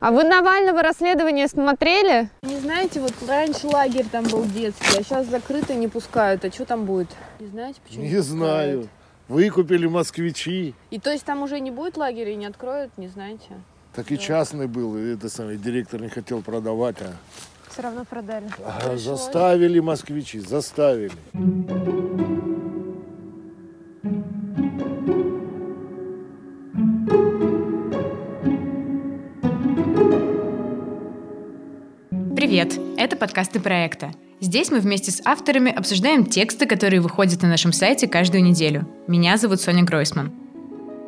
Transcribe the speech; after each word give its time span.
А 0.00 0.12
вы 0.12 0.24
Навального 0.24 0.82
расследование 0.82 1.46
смотрели? 1.46 2.30
Не 2.40 2.56
знаете, 2.58 3.00
вот 3.00 3.12
раньше 3.28 3.66
лагерь 3.66 4.06
там 4.10 4.24
был 4.24 4.46
детский, 4.46 4.98
а 4.98 5.02
сейчас 5.02 5.26
закрытый 5.26 5.76
не 5.76 5.88
пускают. 5.88 6.42
А 6.42 6.50
что 6.50 6.64
там 6.64 6.86
будет? 6.86 7.08
Не 7.38 7.48
знаете, 7.48 7.80
почему? 7.86 8.04
Не 8.04 8.18
знаю. 8.22 8.88
Выкупили 9.28 9.86
москвичи. 9.86 10.74
И 10.90 10.98
то 10.98 11.10
есть 11.12 11.24
там 11.24 11.42
уже 11.42 11.60
не 11.60 11.70
будет 11.70 11.98
лагеря 11.98 12.32
и 12.32 12.34
не 12.36 12.46
откроют, 12.46 12.96
не 12.96 13.08
знаете? 13.08 13.50
Так 13.94 14.10
и 14.10 14.18
частный 14.18 14.68
был, 14.68 14.96
и 14.96 15.12
это 15.14 15.28
самый 15.28 15.58
директор 15.58 16.00
не 16.00 16.08
хотел 16.08 16.40
продавать, 16.40 16.96
а, 17.02 17.12
Все 17.70 17.82
равно 17.82 18.06
продали. 18.06 18.48
а 18.64 18.96
заставили 18.96 19.80
москвичи, 19.80 20.40
заставили. 20.40 21.12
Привет! 32.50 32.80
Это 32.96 33.14
подкасты 33.14 33.60
проекта. 33.60 34.10
Здесь 34.40 34.72
мы 34.72 34.80
вместе 34.80 35.12
с 35.12 35.22
авторами 35.24 35.72
обсуждаем 35.72 36.26
тексты, 36.26 36.66
которые 36.66 37.00
выходят 37.00 37.40
на 37.42 37.48
нашем 37.48 37.72
сайте 37.72 38.08
каждую 38.08 38.42
неделю. 38.42 38.88
Меня 39.06 39.36
зовут 39.36 39.60
Соня 39.60 39.84
Гройсман. 39.84 40.32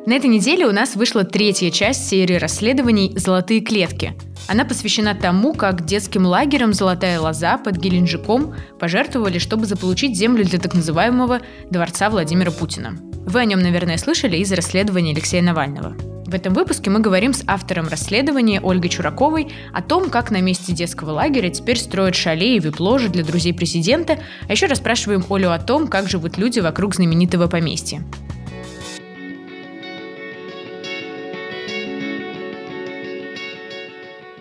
На 0.05 0.13
этой 0.13 0.29
неделе 0.29 0.65
у 0.65 0.71
нас 0.71 0.95
вышла 0.95 1.25
третья 1.25 1.69
часть 1.69 2.07
серии 2.07 2.35
расследований 2.35 3.11
«Золотые 3.17 3.59
клетки». 3.59 4.13
Она 4.47 4.63
посвящена 4.63 5.15
тому, 5.15 5.53
как 5.53 5.83
детским 5.83 6.25
лагерем 6.25 6.71
«Золотая 6.71 7.19
лоза» 7.19 7.57
под 7.57 7.75
Геленджиком 7.75 8.55
пожертвовали, 8.79 9.37
чтобы 9.37 9.65
заполучить 9.65 10.15
землю 10.15 10.45
для 10.45 10.59
так 10.59 10.73
называемого 10.73 11.41
«дворца 11.69 12.09
Владимира 12.09 12.51
Путина». 12.51 12.97
Вы 13.25 13.41
о 13.41 13.45
нем, 13.45 13.59
наверное, 13.59 13.97
слышали 13.97 14.37
из 14.37 14.49
расследования 14.53 15.11
Алексея 15.11 15.41
Навального. 15.41 16.12
В 16.33 16.35
этом 16.35 16.55
выпуске 16.55 16.89
мы 16.89 16.99
говорим 16.99 17.31
с 17.31 17.43
автором 17.45 17.87
расследования 17.87 18.59
Ольгой 18.59 18.89
Чураковой 18.89 19.53
о 19.71 19.83
том, 19.83 20.09
как 20.09 20.31
на 20.31 20.41
месте 20.41 20.73
детского 20.73 21.11
лагеря 21.11 21.51
теперь 21.51 21.77
строят 21.77 22.15
шале 22.15 22.55
и 22.55 22.59
вип-ложи 22.59 23.07
для 23.07 23.23
друзей 23.23 23.53
президента, 23.53 24.17
а 24.47 24.51
еще 24.51 24.65
расспрашиваем 24.65 25.23
Олю 25.29 25.51
о 25.51 25.59
том, 25.59 25.87
как 25.87 26.09
живут 26.09 26.39
люди 26.39 26.59
вокруг 26.59 26.95
знаменитого 26.95 27.45
поместья. 27.45 28.03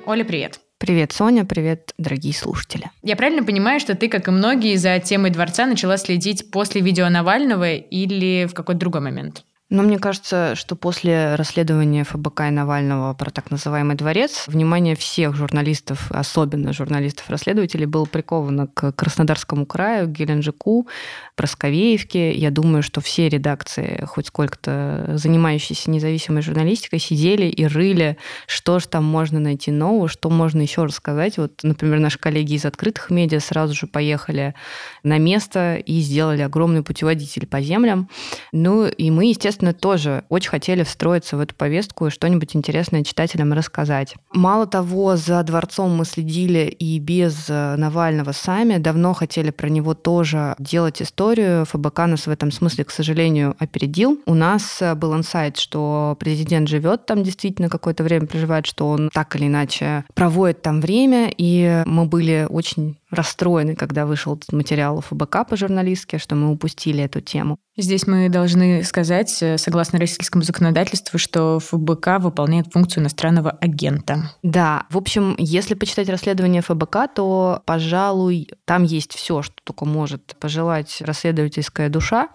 Оля, 0.06 0.24
привет. 0.24 0.60
Привет, 0.78 1.12
Соня, 1.12 1.44
привет, 1.44 1.92
дорогие 1.98 2.32
слушатели. 2.32 2.90
Я 3.02 3.16
правильно 3.16 3.44
понимаю, 3.44 3.80
что 3.80 3.94
ты, 3.94 4.08
как 4.08 4.28
и 4.28 4.30
многие, 4.30 4.76
за 4.76 4.98
темой 4.98 5.30
дворца 5.30 5.66
начала 5.66 5.98
следить 5.98 6.50
после 6.50 6.80
видео 6.80 7.10
Навального 7.10 7.74
или 7.74 8.46
в 8.46 8.54
какой-то 8.54 8.80
другой 8.80 9.02
момент? 9.02 9.44
Но 9.72 9.82
мне 9.82 9.98
кажется, 9.98 10.54
что 10.54 10.76
после 10.76 11.34
расследования 11.34 12.04
ФБК 12.04 12.40
и 12.48 12.50
Навального 12.50 13.14
про 13.14 13.30
так 13.30 13.50
называемый 13.50 13.96
дворец, 13.96 14.44
внимание 14.46 14.94
всех 14.94 15.34
журналистов, 15.34 16.12
особенно 16.12 16.74
журналистов-расследователей, 16.74 17.86
было 17.86 18.04
приковано 18.04 18.66
к 18.66 18.92
Краснодарскому 18.92 19.64
краю, 19.64 20.08
Геленджику, 20.08 20.88
Просковеевке. 21.36 22.32
Я 22.32 22.50
думаю, 22.50 22.82
что 22.82 23.00
все 23.00 23.30
редакции, 23.30 24.04
хоть 24.06 24.26
сколько-то 24.26 25.12
занимающиеся 25.14 25.90
независимой 25.90 26.42
журналистикой, 26.42 26.98
сидели 26.98 27.46
и 27.46 27.64
рыли, 27.64 28.18
что 28.46 28.78
же 28.78 28.88
там 28.88 29.06
можно 29.06 29.40
найти 29.40 29.70
нового, 29.70 30.06
что 30.06 30.28
можно 30.28 30.60
еще 30.60 30.84
рассказать. 30.84 31.38
Вот, 31.38 31.60
например, 31.62 31.98
наши 31.98 32.18
коллеги 32.18 32.56
из 32.56 32.66
открытых 32.66 33.08
медиа 33.08 33.40
сразу 33.40 33.72
же 33.72 33.86
поехали 33.86 34.54
на 35.02 35.16
место 35.16 35.76
и 35.76 36.00
сделали 36.00 36.42
огромный 36.42 36.82
путеводитель 36.82 37.46
по 37.46 37.62
землям. 37.62 38.10
Ну 38.52 38.86
и 38.86 39.10
мы, 39.10 39.30
естественно, 39.30 39.61
тоже 39.70 40.24
очень 40.28 40.50
хотели 40.50 40.82
встроиться 40.82 41.36
в 41.36 41.40
эту 41.40 41.54
повестку 41.54 42.06
и 42.06 42.10
что-нибудь 42.10 42.56
интересное 42.56 43.04
читателям 43.04 43.52
рассказать. 43.52 44.16
Мало 44.32 44.66
того, 44.66 45.16
за 45.16 45.42
дворцом 45.44 45.94
мы 45.94 46.04
следили 46.04 46.66
и 46.66 46.98
без 46.98 47.46
э, 47.48 47.76
Навального 47.76 48.32
сами, 48.32 48.78
давно 48.78 49.12
хотели 49.12 49.50
про 49.50 49.68
него 49.68 49.94
тоже 49.94 50.56
делать 50.58 51.00
историю. 51.00 51.64
ФБК 51.66 52.06
нас 52.06 52.26
в 52.26 52.30
этом 52.30 52.50
смысле, 52.50 52.84
к 52.84 52.90
сожалению, 52.90 53.54
опередил. 53.58 54.18
У 54.26 54.34
нас 54.34 54.82
э, 54.82 54.94
был 54.94 55.14
инсайт, 55.14 55.56
что 55.58 56.16
президент 56.18 56.68
живет 56.68 57.06
там 57.06 57.22
действительно 57.22 57.68
какое-то 57.68 58.02
время, 58.02 58.26
проживает, 58.26 58.66
что 58.66 58.88
он 58.88 59.10
так 59.12 59.36
или 59.36 59.46
иначе 59.46 60.04
проводит 60.14 60.62
там 60.62 60.80
время, 60.80 61.32
и 61.36 61.82
мы 61.86 62.06
были 62.06 62.46
очень 62.48 62.96
расстроены, 63.12 63.76
когда 63.76 64.06
вышел 64.06 64.34
этот 64.34 64.52
материал 64.52 65.00
ФБК 65.00 65.46
по 65.48 65.56
журналистке, 65.56 66.18
что 66.18 66.34
мы 66.34 66.50
упустили 66.50 67.04
эту 67.04 67.20
тему. 67.20 67.58
Здесь 67.76 68.06
мы 68.06 68.28
должны 68.28 68.82
сказать, 68.84 69.42
э, 69.42 69.56
согласно 69.56 69.98
российскому 69.98 70.42
законодательству, 70.42 71.18
что 71.18 71.58
ФБК 71.58 72.18
выполняет 72.18 72.72
функцию 72.72 73.02
иностранного 73.02 73.50
агента. 73.50 74.30
Да, 74.42 74.86
в 74.90 74.98
общем, 74.98 75.34
если 75.38 75.74
почитать 75.74 76.08
расследование 76.08 76.60
ФБК, 76.62 77.08
то, 77.14 77.62
пожалуй, 77.64 78.48
там 78.64 78.82
есть 78.82 79.14
все, 79.14 79.42
что 79.42 79.54
только 79.64 79.84
может 79.84 80.36
пожелать 80.40 81.00
расследовательская 81.00 81.88
душа, 81.88 82.28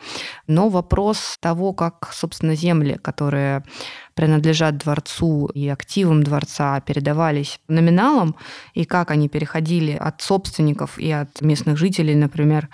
но 0.47 0.69
вопрос 0.69 1.37
того, 1.39 1.73
как, 1.73 2.09
собственно, 2.13 2.55
земли, 2.55 2.99
которые 3.01 3.63
принадлежат 4.17 4.79
дворцу 4.79 5.45
и 5.53 5.69
активам 5.69 6.23
дворца 6.23 6.81
передавались 6.81 7.59
номиналам, 7.67 8.35
и 8.73 8.83
как 8.83 9.11
они 9.11 9.29
переходили 9.29 9.91
от 9.91 10.23
собственников 10.23 10.97
и 10.97 11.11
от 11.11 11.39
местных 11.41 11.77
жителей, 11.77 12.15
например, 12.15 12.67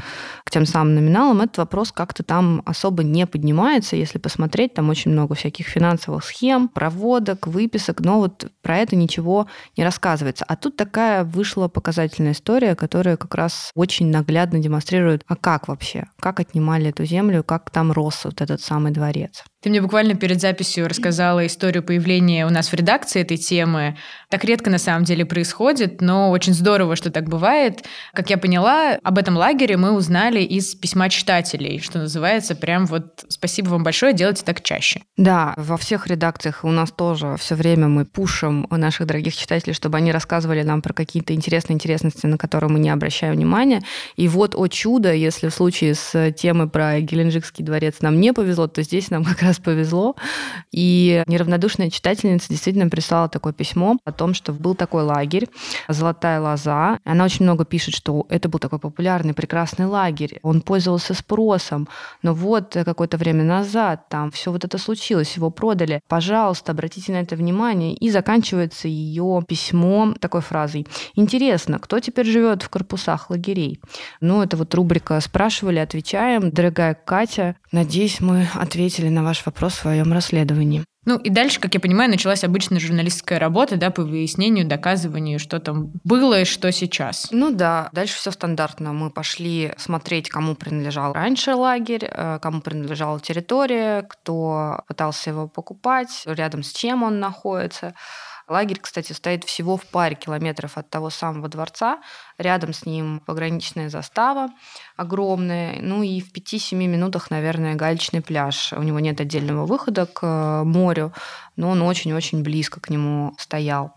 к 0.46 0.52
тем 0.52 0.66
самым 0.66 0.96
номиналам, 0.96 1.42
этот 1.42 1.58
вопрос 1.58 1.92
как-то 1.92 2.24
там 2.24 2.64
особо 2.66 3.04
не 3.04 3.28
поднимается. 3.28 3.98
Если 3.98 4.20
посмотреть, 4.20 4.74
там 4.74 4.90
очень 4.90 5.12
много 5.12 5.36
всяких 5.36 5.68
финансовых 5.68 6.24
схем, 6.24 6.70
проводок, 6.70 7.46
выписок, 7.46 8.00
но 8.00 8.20
вот 8.20 8.50
про 8.62 8.78
это 8.78 8.96
ничего 8.96 9.48
не 9.76 9.84
рассказывается. 9.84 10.46
А 10.48 10.56
тут 10.56 10.78
такая 10.78 11.26
вышла 11.26 11.68
показательная 11.68 12.32
история, 12.32 12.74
которая 12.74 13.18
как 13.18 13.36
раз 13.36 13.72
очень 13.76 14.10
наглядно 14.10 14.60
демонстрирует, 14.60 15.24
а 15.28 15.36
как 15.36 15.68
вообще, 15.68 16.06
как 16.22 16.40
отнимали 16.40 16.90
эту 16.90 17.04
землю, 17.04 17.44
как 17.44 17.70
там 17.70 17.92
рос 17.92 18.22
вот 18.24 18.40
этот 18.40 18.62
самый 18.62 18.94
дворец. 18.94 19.44
Ты 19.64 19.70
мне 19.70 19.82
буквально 19.82 20.16
перед 20.16 20.42
записью 20.42 20.90
рассказала 20.90 21.46
историю 21.48 21.84
появления 21.84 22.46
у 22.46 22.50
нас 22.50 22.68
в 22.68 22.74
редакции 22.74 23.22
этой 23.22 23.38
темы. 23.38 23.96
Так 24.30 24.44
редко 24.44 24.70
на 24.70 24.78
самом 24.78 25.06
деле 25.06 25.26
происходит, 25.26 26.02
но 26.02 26.32
очень 26.32 26.54
здорово, 26.54 26.98
что 26.98 27.12
так 27.12 27.30
бывает. 27.30 27.86
Как 28.14 28.30
я 28.30 28.38
поняла, 28.38 28.98
об 29.02 29.18
этом 29.18 29.38
лагере 29.38 29.78
мы 29.78 29.94
узнали 29.94 30.42
из 30.42 30.76
письма 30.76 31.08
читателей, 31.08 31.80
что 31.80 32.00
называется, 32.00 32.56
прям 32.56 32.86
вот 32.88 33.24
спасибо 33.30 33.70
вам 33.70 33.84
большое, 33.84 34.12
делайте 34.14 34.44
так 34.44 34.62
чаще. 34.62 35.02
Да, 35.16 35.54
во 35.56 35.78
всех 35.78 36.08
редакциях 36.08 36.66
у 36.66 36.72
нас 36.72 36.92
тоже 36.92 37.38
все 37.40 37.56
время 37.56 37.88
мы 37.88 38.04
пушим 38.04 38.68
наших 38.70 39.08
дорогих 39.08 39.34
читателей, 39.34 39.74
чтобы 39.74 39.98
они 39.98 40.12
рассказывали 40.12 40.64
нам 40.64 40.82
про 40.82 40.94
какие-то 40.94 41.34
интересные 41.34 41.76
интересности, 41.76 42.26
на 42.26 42.38
которые 42.38 42.70
мы 42.70 42.80
не 42.80 42.90
обращаем 42.90 43.36
внимания. 43.36 43.82
И 44.18 44.28
вот, 44.28 44.56
о 44.56 44.68
чудо, 44.68 45.14
если 45.14 45.48
в 45.48 45.54
случае 45.54 45.96
с 45.96 46.34
темой 46.34 46.68
про 46.68 47.00
Геленджикский 47.00 47.64
дворец 47.64 48.02
нам 48.02 48.20
не 48.20 48.34
повезло, 48.34 48.68
то 48.68 48.82
здесь 48.82 49.10
нам 49.10 49.24
как 49.24 49.42
раз 49.42 49.53
повезло. 49.60 50.16
И 50.72 51.24
неравнодушная 51.28 51.90
читательница 51.90 52.50
действительно 52.50 52.90
прислала 52.90 53.30
такое 53.30 53.54
письмо 53.54 53.98
о 54.06 54.12
том, 54.12 54.34
что 54.34 54.54
был 54.54 54.76
такой 54.76 55.04
лагерь 55.04 55.48
«Золотая 55.88 56.40
лоза». 56.40 57.00
Она 57.04 57.26
очень 57.26 57.46
много 57.46 57.66
пишет, 57.66 57.96
что 57.96 58.26
это 58.30 58.50
был 58.50 58.60
такой 58.60 58.80
популярный, 58.80 59.34
прекрасный 59.34 59.86
лагерь. 59.86 60.40
Он 60.42 60.62
пользовался 60.62 61.14
спросом. 61.14 61.88
Но 62.22 62.34
вот 62.34 62.76
какое-то 62.86 63.18
время 63.18 63.44
назад 63.44 64.10
там 64.10 64.32
все 64.32 64.52
вот 64.52 64.64
это 64.64 64.78
случилось, 64.78 65.36
его 65.36 65.50
продали. 65.50 66.02
Пожалуйста, 66.08 66.72
обратите 66.72 67.12
на 67.12 67.18
это 67.18 67.36
внимание. 67.36 67.94
И 67.94 68.10
заканчивается 68.10 68.88
ее 68.88 69.44
письмо 69.48 70.14
такой 70.20 70.42
фразой. 70.42 70.88
Интересно, 71.16 71.80
кто 71.80 72.00
теперь 72.00 72.26
живет 72.26 72.64
в 72.64 72.70
корпусах 72.70 73.30
лагерей? 73.30 73.80
Ну, 74.22 74.42
это 74.42 74.58
вот 74.58 74.74
рубрика 74.76 75.20
«Спрашивали, 75.20 75.80
отвечаем». 75.80 76.52
Дорогая 76.52 76.94
Катя, 76.94 77.56
надеюсь, 77.72 78.20
мы 78.20 78.48
ответили 78.54 79.10
на 79.10 79.24
ваш 79.24 79.43
вопрос 79.46 79.74
в 79.74 79.82
своем 79.82 80.14
расследовании. 80.14 80.84
Ну 81.06 81.18
и 81.18 81.30
дальше, 81.30 81.60
как 81.60 81.74
я 81.74 81.80
понимаю, 81.80 82.10
началась 82.10 82.44
обычная 82.44 82.80
журналистская 82.80 83.38
работа, 83.38 83.76
да, 83.76 83.90
по 83.90 84.04
выяснению, 84.04 84.66
доказыванию, 84.66 85.38
что 85.38 85.60
там 85.60 85.92
было 86.04 86.42
и 86.42 86.46
что 86.46 86.72
сейчас. 86.72 87.28
Ну 87.32 87.52
да, 87.52 87.90
дальше 87.92 88.16
все 88.16 88.32
стандартно. 88.32 88.94
Мы 88.94 89.10
пошли 89.10 89.74
смотреть, 89.78 90.30
кому 90.30 90.56
принадлежал 90.56 91.12
раньше 91.14 91.56
лагерь, 91.56 92.08
э, 92.10 92.40
кому 92.42 92.62
принадлежала 92.62 93.20
территория, 93.20 94.04
кто 94.04 94.84
пытался 94.88 95.32
его 95.32 95.48
покупать, 95.48 96.24
рядом 96.26 96.64
с 96.64 96.72
чем 96.72 97.04
он 97.04 97.20
находится. 97.20 97.96
Лагерь, 98.48 98.80
кстати, 98.80 99.14
стоит 99.14 99.44
всего 99.44 99.78
в 99.78 99.86
паре 99.86 100.16
километров 100.16 100.78
от 100.78 100.90
того 100.90 101.10
самого 101.10 101.48
дворца. 101.48 102.02
Рядом 102.38 102.74
с 102.74 102.86
ним 102.86 103.22
пограничная 103.26 103.90
застава 103.90 104.50
огромная. 104.98 105.80
Ну 105.82 106.04
и 106.04 106.20
в 106.20 106.34
5-7 106.34 106.76
минутах, 106.76 107.32
наверное, 107.32 107.76
галечный 107.76 108.22
пляж. 108.22 108.74
У 108.74 108.84
него 108.84 109.00
нет 109.00 109.22
отдельного 109.22 109.66
выхода 109.66 110.06
к 110.06 110.24
э, 110.24 110.64
морю, 110.64 111.14
но 111.56 111.70
он 111.70 111.82
очень-очень 111.82 112.44
близко 112.44 112.80
к 112.80 112.90
нему 112.90 113.34
стоял. 113.38 113.96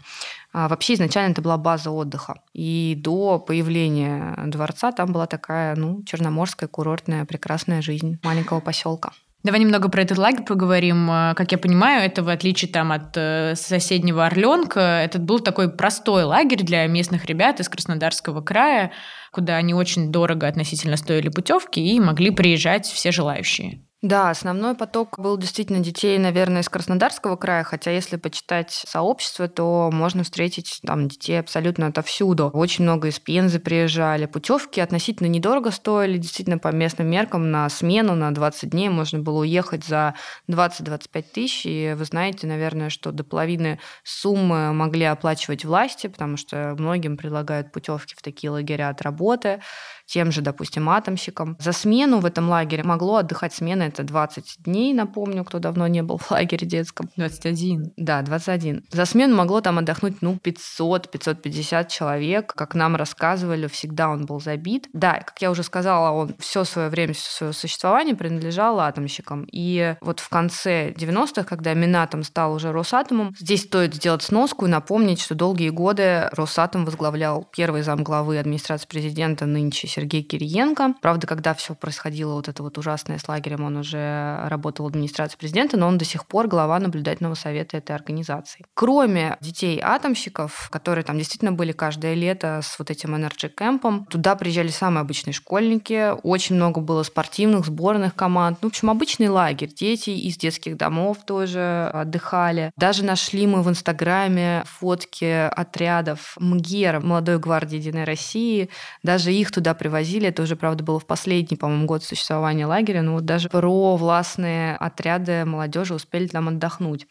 А 0.52 0.68
вообще 0.68 0.94
изначально 0.94 1.32
это 1.32 1.42
была 1.42 1.58
база 1.58 1.90
отдыха. 1.90 2.40
И 2.54 2.94
до 2.96 3.38
появления 3.38 4.34
дворца 4.46 4.92
там 4.92 5.12
была 5.12 5.26
такая, 5.26 5.76
ну, 5.76 6.02
черноморская 6.04 6.68
курортная 6.68 7.24
прекрасная 7.24 7.82
жизнь 7.82 8.18
маленького 8.22 8.60
поселка. 8.60 9.12
Давай 9.46 9.60
немного 9.60 9.88
про 9.88 10.02
этот 10.02 10.18
лагерь 10.18 10.42
поговорим. 10.42 11.08
Э, 11.08 11.34
как 11.36 11.52
я 11.52 11.58
понимаю, 11.58 12.04
это 12.04 12.24
в 12.24 12.28
отличие 12.28 12.68
там 12.68 12.90
от 12.90 13.16
э, 13.16 13.54
соседнего 13.54 14.26
Орленка, 14.26 14.80
этот 14.80 15.22
был 15.22 15.38
такой 15.38 15.70
простой 15.70 16.24
лагерь 16.24 16.64
для 16.64 16.84
местных 16.88 17.26
ребят 17.26 17.60
из 17.60 17.68
Краснодарского 17.68 18.40
края, 18.40 18.90
куда 19.30 19.54
они 19.54 19.72
очень 19.72 20.10
дорого 20.10 20.48
относительно 20.48 20.96
стоили 20.96 21.28
путевки 21.28 21.78
и 21.78 22.00
могли 22.00 22.32
приезжать 22.32 22.86
все 22.86 23.12
желающие. 23.12 23.85
Да, 24.02 24.28
основной 24.28 24.74
поток 24.76 25.18
был 25.18 25.38
действительно 25.38 25.80
детей, 25.80 26.18
наверное, 26.18 26.60
из 26.60 26.68
Краснодарского 26.68 27.36
края, 27.36 27.64
хотя 27.64 27.90
если 27.90 28.16
почитать 28.16 28.70
сообщество, 28.70 29.48
то 29.48 29.90
можно 29.90 30.22
встретить 30.22 30.80
там 30.86 31.08
детей 31.08 31.40
абсолютно 31.40 31.86
отовсюду. 31.86 32.50
Очень 32.52 32.84
много 32.84 33.08
из 33.08 33.18
Пензы 33.18 33.58
приезжали. 33.58 34.26
Путевки 34.26 34.80
относительно 34.80 35.28
недорого 35.28 35.70
стоили, 35.70 36.18
действительно 36.18 36.58
по 36.58 36.68
местным 36.68 37.08
меркам 37.08 37.50
на 37.50 37.66
смену 37.70 38.14
на 38.14 38.32
20 38.34 38.70
дней 38.70 38.90
можно 38.90 39.20
было 39.20 39.40
уехать 39.40 39.84
за 39.84 40.14
20-25 40.46 41.24
тысяч. 41.32 41.64
И 41.64 41.94
вы 41.96 42.04
знаете, 42.04 42.46
наверное, 42.46 42.90
что 42.90 43.12
до 43.12 43.24
половины 43.24 43.80
суммы 44.04 44.74
могли 44.74 45.06
оплачивать 45.06 45.64
власти, 45.64 46.06
потому 46.08 46.36
что 46.36 46.76
многим 46.78 47.16
предлагают 47.16 47.72
путевки 47.72 48.14
в 48.14 48.20
такие 48.20 48.50
лагеря 48.50 48.90
от 48.90 49.00
работы 49.00 49.62
тем 50.06 50.32
же, 50.32 50.40
допустим, 50.40 50.88
атомщикам. 50.88 51.56
За 51.60 51.72
смену 51.72 52.20
в 52.20 52.24
этом 52.24 52.48
лагере 52.48 52.82
могло 52.82 53.16
отдыхать 53.16 53.54
смена 53.54 53.82
это 53.82 54.02
20 54.02 54.62
дней, 54.64 54.94
напомню, 54.94 55.44
кто 55.44 55.58
давно 55.58 55.86
не 55.86 56.02
был 56.02 56.18
в 56.18 56.30
лагере 56.30 56.66
детском. 56.66 57.10
21. 57.16 57.92
Да, 57.96 58.22
21. 58.22 58.84
За 58.90 59.04
смену 59.04 59.36
могло 59.36 59.60
там 59.60 59.78
отдохнуть, 59.78 60.22
ну, 60.22 60.38
500-550 60.42 61.88
человек. 61.88 62.54
Как 62.54 62.74
нам 62.74 62.96
рассказывали, 62.96 63.66
всегда 63.66 64.08
он 64.08 64.26
был 64.26 64.40
забит. 64.40 64.88
Да, 64.92 65.14
как 65.20 65.40
я 65.42 65.50
уже 65.50 65.62
сказала, 65.62 66.10
он 66.10 66.34
все 66.38 66.64
свое 66.64 66.88
время, 66.88 67.12
все 67.12 67.30
свое 67.30 67.52
существование 67.52 68.14
принадлежал 68.14 68.80
атомщикам. 68.80 69.46
И 69.50 69.96
вот 70.00 70.20
в 70.20 70.28
конце 70.28 70.92
90-х, 70.92 71.44
когда 71.44 71.74
Минатом 71.74 72.22
стал 72.22 72.54
уже 72.54 72.72
Росатомом, 72.72 73.34
здесь 73.38 73.64
стоит 73.64 73.94
сделать 73.94 74.22
сноску 74.22 74.66
и 74.66 74.70
напомнить, 74.70 75.20
что 75.20 75.34
долгие 75.34 75.70
годы 75.70 76.28
Росатом 76.32 76.84
возглавлял 76.84 77.48
первый 77.52 77.82
замглавы 77.82 78.38
администрации 78.38 78.86
президента 78.86 79.46
нынче 79.46 79.88
Сергей 79.96 80.22
Кириенко. 80.22 80.94
Правда, 81.00 81.26
когда 81.26 81.54
все 81.54 81.74
происходило 81.74 82.34
вот 82.34 82.48
это 82.48 82.62
вот 82.62 82.76
ужасное 82.76 83.18
с 83.18 83.26
лагерем, 83.28 83.64
он 83.64 83.78
уже 83.78 84.38
работал 84.44 84.84
в 84.84 84.88
администрации 84.90 85.38
президента, 85.38 85.78
но 85.78 85.88
он 85.88 85.96
до 85.96 86.04
сих 86.04 86.26
пор 86.26 86.48
глава 86.48 86.78
наблюдательного 86.78 87.34
совета 87.34 87.78
этой 87.78 87.96
организации. 87.96 88.66
Кроме 88.74 89.38
детей-атомщиков, 89.40 90.68
которые 90.70 91.02
там 91.02 91.16
действительно 91.16 91.52
были 91.52 91.72
каждое 91.72 92.12
лето 92.12 92.60
с 92.62 92.78
вот 92.78 92.90
этим 92.90 93.16
energy 93.16 93.57
camp 93.57 93.84
ом, 93.84 94.04
туда 94.10 94.36
приезжали 94.36 94.68
самые 94.68 95.00
обычные 95.00 95.32
школьники, 95.32 96.12
очень 96.22 96.56
много 96.56 96.82
было 96.82 97.02
спортивных, 97.02 97.64
сборных 97.64 98.14
команд. 98.14 98.58
Ну, 98.60 98.68
в 98.68 98.72
общем, 98.72 98.90
обычный 98.90 99.28
лагерь. 99.28 99.72
Дети 99.72 100.10
из 100.10 100.36
детских 100.36 100.76
домов 100.76 101.18
тоже 101.24 101.90
отдыхали. 101.94 102.70
Даже 102.76 103.02
нашли 103.02 103.46
мы 103.46 103.62
в 103.62 103.70
Инстаграме 103.70 104.62
фотки 104.66 105.48
отрядов 105.48 106.36
МГЕР, 106.38 107.00
Молодой 107.00 107.38
гвардии 107.38 107.76
Единой 107.76 108.04
России. 108.04 108.68
Даже 109.02 109.32
их 109.32 109.50
туда 109.50 109.72
привозили. 109.86 110.28
Это 110.28 110.42
уже, 110.42 110.56
правда, 110.56 110.82
было 110.82 110.98
в 110.98 111.06
последний, 111.06 111.56
по-моему, 111.56 111.86
год 111.86 112.02
существования 112.02 112.66
лагеря. 112.66 113.02
Но 113.02 113.12
вот 113.12 113.24
даже 113.24 113.48
провластные 113.48 114.74
отряды 114.76 115.44
молодежи 115.44 115.94
успели 115.94 116.26
там 116.26 116.48
отдохнуть. 116.48 117.06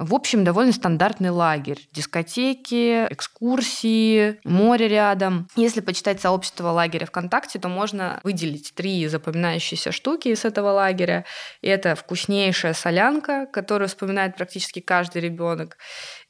В 0.00 0.14
общем, 0.14 0.44
довольно 0.44 0.72
стандартный 0.72 1.28
лагерь. 1.28 1.86
Дискотеки, 1.92 3.06
экскурсии, 3.10 4.40
море 4.44 4.88
рядом. 4.88 5.46
Если 5.56 5.80
почитать 5.80 6.22
сообщество 6.22 6.68
лагеря 6.68 7.04
ВКонтакте, 7.04 7.58
то 7.58 7.68
можно 7.68 8.18
выделить 8.24 8.72
три 8.74 9.06
запоминающиеся 9.08 9.92
штуки 9.92 10.28
из 10.28 10.46
этого 10.46 10.70
лагеря. 10.70 11.26
Это 11.60 11.94
вкуснейшая 11.96 12.72
солянка, 12.72 13.44
которую 13.52 13.88
вспоминает 13.88 14.36
практически 14.36 14.80
каждый 14.80 15.20
ребенок. 15.20 15.76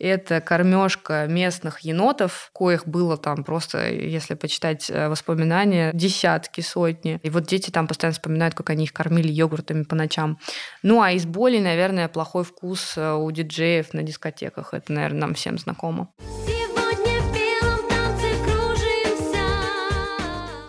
Это 0.00 0.40
кормежка 0.40 1.26
местных 1.28 1.81
енотов, 1.81 2.50
коих 2.52 2.88
было 2.88 3.16
там 3.19 3.44
просто, 3.44 3.88
если 3.88 4.34
почитать 4.34 4.90
э, 4.90 5.08
воспоминания, 5.08 5.93
десятки, 5.94 6.61
сотни. 6.61 7.20
И 7.23 7.31
вот 7.31 7.44
дети 7.44 7.70
там 7.70 7.87
постоянно 7.87 8.14
вспоминают, 8.14 8.56
как 8.56 8.70
они 8.70 8.84
их 8.84 8.93
кормили 8.93 9.31
йогуртами 9.31 9.84
по 9.84 9.94
ночам. 9.94 10.40
Ну 10.82 11.00
а 11.02 11.12
из 11.12 11.25
боли, 11.25 11.58
наверное, 11.58 12.08
плохой 12.08 12.43
вкус 12.43 12.94
э, 12.96 13.12
у 13.12 13.31
диджея 13.31 13.59
диджеев 13.60 13.94
на 13.94 14.02
дискотеках. 14.02 14.74
Это, 14.74 14.92
наверное, 14.92 15.20
нам 15.20 15.34
всем 15.34 15.58
знакомо. 15.58 16.08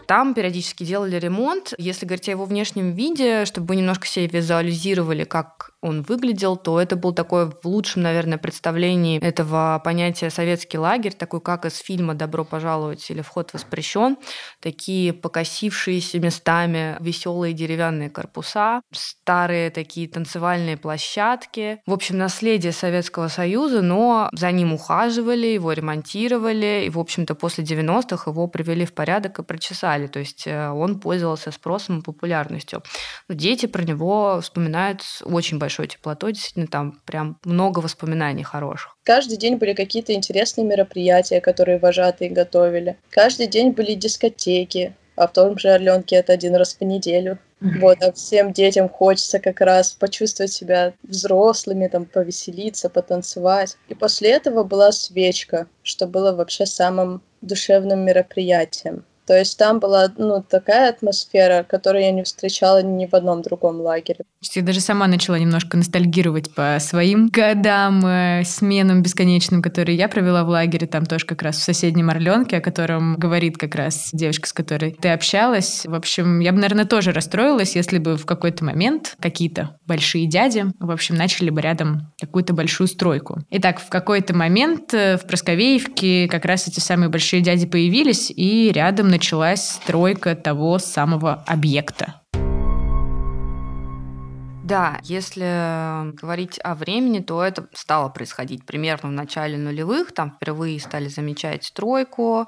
Там 0.07 0.33
периодически 0.33 0.83
делали 0.83 1.17
ремонт. 1.17 1.73
Если 1.77 2.05
говорить 2.05 2.27
о 2.27 2.31
его 2.31 2.43
внешнем 2.43 2.91
виде, 2.91 3.45
чтобы 3.45 3.67
вы 3.67 3.75
немножко 3.77 4.07
себе 4.07 4.27
визуализировали, 4.27 5.23
как 5.23 5.70
он 5.81 6.03
выглядел, 6.03 6.57
то 6.57 6.79
это 6.79 6.95
был 6.95 7.11
такой 7.13 7.49
в 7.49 7.65
лучшем, 7.65 8.03
наверное, 8.03 8.37
представлении 8.37 9.19
этого 9.19 9.81
понятия 9.83 10.29
советский 10.29 10.77
лагерь, 10.77 11.13
такой 11.13 11.41
как 11.41 11.65
из 11.65 11.77
фильма 11.77 12.13
«Добро 12.13 12.45
пожаловать» 12.45 13.09
или 13.09 13.21
«Вход 13.21 13.51
воспрещен». 13.53 14.17
Такие 14.59 15.11
покосившиеся 15.11 16.19
местами 16.19 16.97
веселые 16.99 17.53
деревянные 17.53 18.09
корпуса, 18.09 18.81
старые 18.91 19.71
такие 19.71 20.07
танцевальные 20.07 20.77
площадки. 20.77 21.81
В 21.87 21.93
общем, 21.93 22.17
наследие 22.17 22.71
Советского 22.71 23.27
Союза, 23.27 23.81
но 23.81 24.29
за 24.33 24.51
ним 24.51 24.73
ухаживали, 24.73 25.47
его 25.47 25.73
ремонтировали, 25.73 26.83
и, 26.85 26.89
в 26.89 26.99
общем-то, 26.99 27.33
после 27.33 27.63
90-х 27.63 28.29
его 28.29 28.47
привели 28.47 28.85
в 28.85 28.93
порядок 28.93 29.39
и 29.39 29.43
прочесали. 29.43 30.07
То 30.07 30.19
есть 30.19 30.45
э, 30.45 30.69
он 30.69 30.99
пользовался 30.99 31.51
спросом 31.51 31.99
и 31.99 32.03
популярностью. 32.03 32.83
Но 33.27 33.35
дети 33.35 33.65
про 33.65 33.83
него 33.83 34.39
вспоминают 34.41 35.01
очень 35.23 35.57
большое 35.57 35.70
большой 35.71 35.87
теплотой, 35.87 36.33
действительно 36.33 36.67
там 36.67 37.01
прям 37.05 37.37
много 37.45 37.79
воспоминаний 37.79 38.43
хороших. 38.43 38.97
Каждый 39.03 39.37
день 39.37 39.55
были 39.55 39.73
какие-то 39.73 40.13
интересные 40.13 40.65
мероприятия, 40.65 41.39
которые 41.39 41.79
вожатые 41.79 42.29
готовили. 42.29 42.97
Каждый 43.09 43.47
день 43.47 43.71
были 43.71 43.93
дискотеки, 43.93 44.93
а 45.15 45.27
в 45.27 45.33
том 45.33 45.57
же 45.57 45.69
Орленке 45.69 46.17
это 46.17 46.33
один 46.33 46.55
раз 46.55 46.75
в 46.79 46.83
неделю. 46.83 47.37
Вот, 47.61 48.01
а 48.01 48.11
всем 48.11 48.53
детям 48.53 48.89
хочется 48.89 49.39
как 49.39 49.61
раз 49.61 49.91
почувствовать 49.91 50.51
себя 50.51 50.93
взрослыми, 51.03 51.87
там, 51.87 52.05
повеселиться, 52.05 52.89
потанцевать. 52.89 53.77
И 53.87 53.93
после 53.93 54.31
этого 54.31 54.63
была 54.63 54.91
свечка, 54.91 55.67
что 55.83 56.07
было 56.07 56.33
вообще 56.33 56.65
самым 56.65 57.21
душевным 57.41 57.99
мероприятием. 57.99 59.05
То 59.31 59.37
есть 59.37 59.57
там 59.57 59.79
была 59.79 60.11
ну, 60.17 60.43
такая 60.43 60.89
атмосфера, 60.89 61.63
которую 61.63 62.03
я 62.03 62.11
не 62.11 62.21
встречала 62.23 62.83
ни 62.83 63.05
в 63.05 63.13
одном 63.13 63.41
другом 63.41 63.79
лагере. 63.79 64.25
Я 64.53 64.61
даже 64.61 64.81
сама 64.81 65.07
начала 65.07 65.39
немножко 65.39 65.77
ностальгировать 65.77 66.53
по 66.53 66.75
своим 66.81 67.29
годам, 67.29 68.05
э, 68.05 68.43
сменам 68.43 69.01
бесконечным, 69.01 69.61
которые 69.61 69.95
я 69.95 70.09
провела 70.09 70.43
в 70.43 70.49
лагере, 70.49 70.85
там 70.85 71.05
тоже 71.05 71.25
как 71.25 71.43
раз 71.43 71.55
в 71.55 71.63
соседнем 71.63 72.09
Орленке, 72.09 72.57
о 72.57 72.61
котором 72.61 73.15
говорит 73.15 73.57
как 73.57 73.75
раз 73.75 74.09
девушка, 74.11 74.49
с 74.49 74.51
которой 74.51 74.97
ты 74.99 75.07
общалась. 75.07 75.85
В 75.85 75.93
общем, 75.93 76.41
я 76.41 76.51
бы, 76.51 76.57
наверное, 76.57 76.83
тоже 76.83 77.13
расстроилась, 77.13 77.77
если 77.77 77.99
бы 77.99 78.17
в 78.17 78.25
какой-то 78.25 78.65
момент 78.65 79.15
какие-то 79.21 79.77
большие 79.85 80.25
дяди, 80.27 80.65
в 80.79 80.91
общем, 80.91 81.15
начали 81.15 81.51
бы 81.51 81.61
рядом 81.61 82.11
какую-то 82.19 82.53
большую 82.53 82.87
стройку. 82.87 83.39
Итак, 83.49 83.79
в 83.79 83.87
какой-то 83.87 84.35
момент 84.35 84.93
э, 84.93 85.15
в 85.15 85.25
Просковеевке 85.25 86.27
как 86.27 86.43
раз 86.43 86.67
эти 86.67 86.81
самые 86.81 87.07
большие 87.07 87.41
дяди 87.41 87.65
появились, 87.65 88.29
и 88.29 88.71
рядом 88.73 89.07
началась 89.21 89.69
стройка 89.69 90.35
того 90.35 90.79
самого 90.79 91.43
объекта. 91.45 92.15
Да, 94.63 94.99
если 95.03 96.11
говорить 96.15 96.59
о 96.63 96.73
времени, 96.73 97.19
то 97.19 97.43
это 97.43 97.67
стало 97.71 98.09
происходить 98.09 98.65
примерно 98.65 99.09
в 99.09 99.11
начале 99.11 99.59
нулевых. 99.59 100.11
Там 100.11 100.31
впервые 100.31 100.79
стали 100.79 101.07
замечать 101.07 101.65
стройку, 101.65 102.47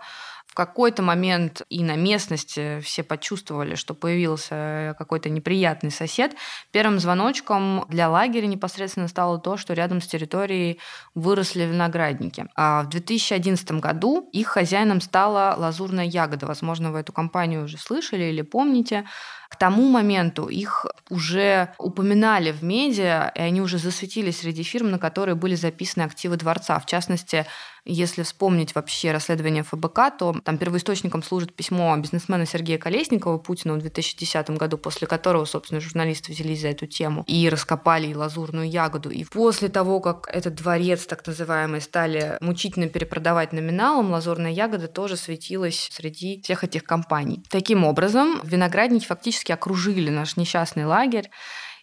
в 0.54 0.56
какой-то 0.56 1.02
момент 1.02 1.64
и 1.70 1.84
на 1.84 1.96
местности 1.96 2.80
все 2.82 3.02
почувствовали, 3.02 3.74
что 3.74 3.96
появился 3.96 4.96
какой-то 5.00 5.32
неприятный 5.32 5.90
сосед. 5.90 6.36
Первым 6.70 7.00
звоночком 7.00 7.86
для 7.90 8.08
лагеря 8.08 8.46
непосредственно 8.46 9.08
стало 9.08 9.40
то, 9.40 9.58
что 9.58 9.74
рядом 9.74 10.00
с 10.00 10.06
территорией 10.06 10.80
выросли 11.16 11.64
виноградники. 11.64 12.46
А 12.56 12.84
в 12.84 12.90
2011 12.90 13.72
году 13.80 14.30
их 14.32 14.46
хозяином 14.46 15.02
стала 15.02 15.56
лазурная 15.58 16.06
ягода. 16.06 16.46
Возможно, 16.46 16.92
вы 16.92 17.00
эту 17.00 17.14
компанию 17.14 17.64
уже 17.64 17.80
слышали 17.80 18.26
или 18.26 18.44
помните. 18.44 19.06
К 19.54 19.56
тому 19.56 19.88
моменту 19.88 20.48
их 20.48 20.88
уже 21.12 21.70
упоминали 21.78 22.52
в 22.52 22.64
медиа, 22.64 23.32
и 23.36 23.40
они 23.40 23.62
уже 23.62 23.78
засветились 23.78 24.40
среди 24.40 24.64
фирм, 24.64 24.90
на 24.90 24.98
которые 24.98 25.36
были 25.36 25.54
записаны 25.54 26.02
активы 26.04 26.38
дворца. 26.38 26.80
В 26.80 26.88
частности, 26.88 27.46
если 27.86 28.24
вспомнить 28.24 28.74
вообще 28.74 29.12
расследование 29.12 29.62
ФБК, 29.64 30.18
то 30.18 30.36
там 30.44 30.58
первоисточником 30.58 31.22
служит 31.22 31.54
письмо 31.54 31.96
бизнесмена 31.98 32.46
Сергея 32.46 32.78
Колесникова 32.78 33.38
Путину 33.38 33.76
в 33.76 33.80
2010 33.80 34.52
году, 34.52 34.78
после 34.78 35.06
которого, 35.06 35.46
собственно, 35.46 35.82
журналисты 35.82 36.32
взялись 36.32 36.62
за 36.62 36.70
эту 36.70 36.88
тему 36.88 37.24
и 37.28 37.50
раскопали 37.50 38.08
и 38.08 38.16
лазурную 38.16 38.70
ягоду. 38.70 39.10
И 39.10 39.26
после 39.26 39.68
того, 39.68 40.00
как 40.00 40.30
этот 40.32 40.56
дворец, 40.56 41.06
так 41.06 41.28
называемый, 41.28 41.82
стали 41.82 42.38
мучительно 42.40 42.88
перепродавать 42.88 43.52
номиналом, 43.54 44.12
лазурная 44.12 44.52
ягода 44.52 44.88
тоже 44.88 45.18
светилась 45.18 45.90
среди 45.92 46.42
всех 46.42 46.64
этих 46.64 46.86
компаний. 46.86 47.44
Таким 47.50 47.84
образом, 47.84 48.40
виноградники 48.44 49.06
фактически 49.06 49.43
окружили 49.52 50.10
наш 50.10 50.38
несчастный 50.38 50.86
лагерь, 50.86 51.30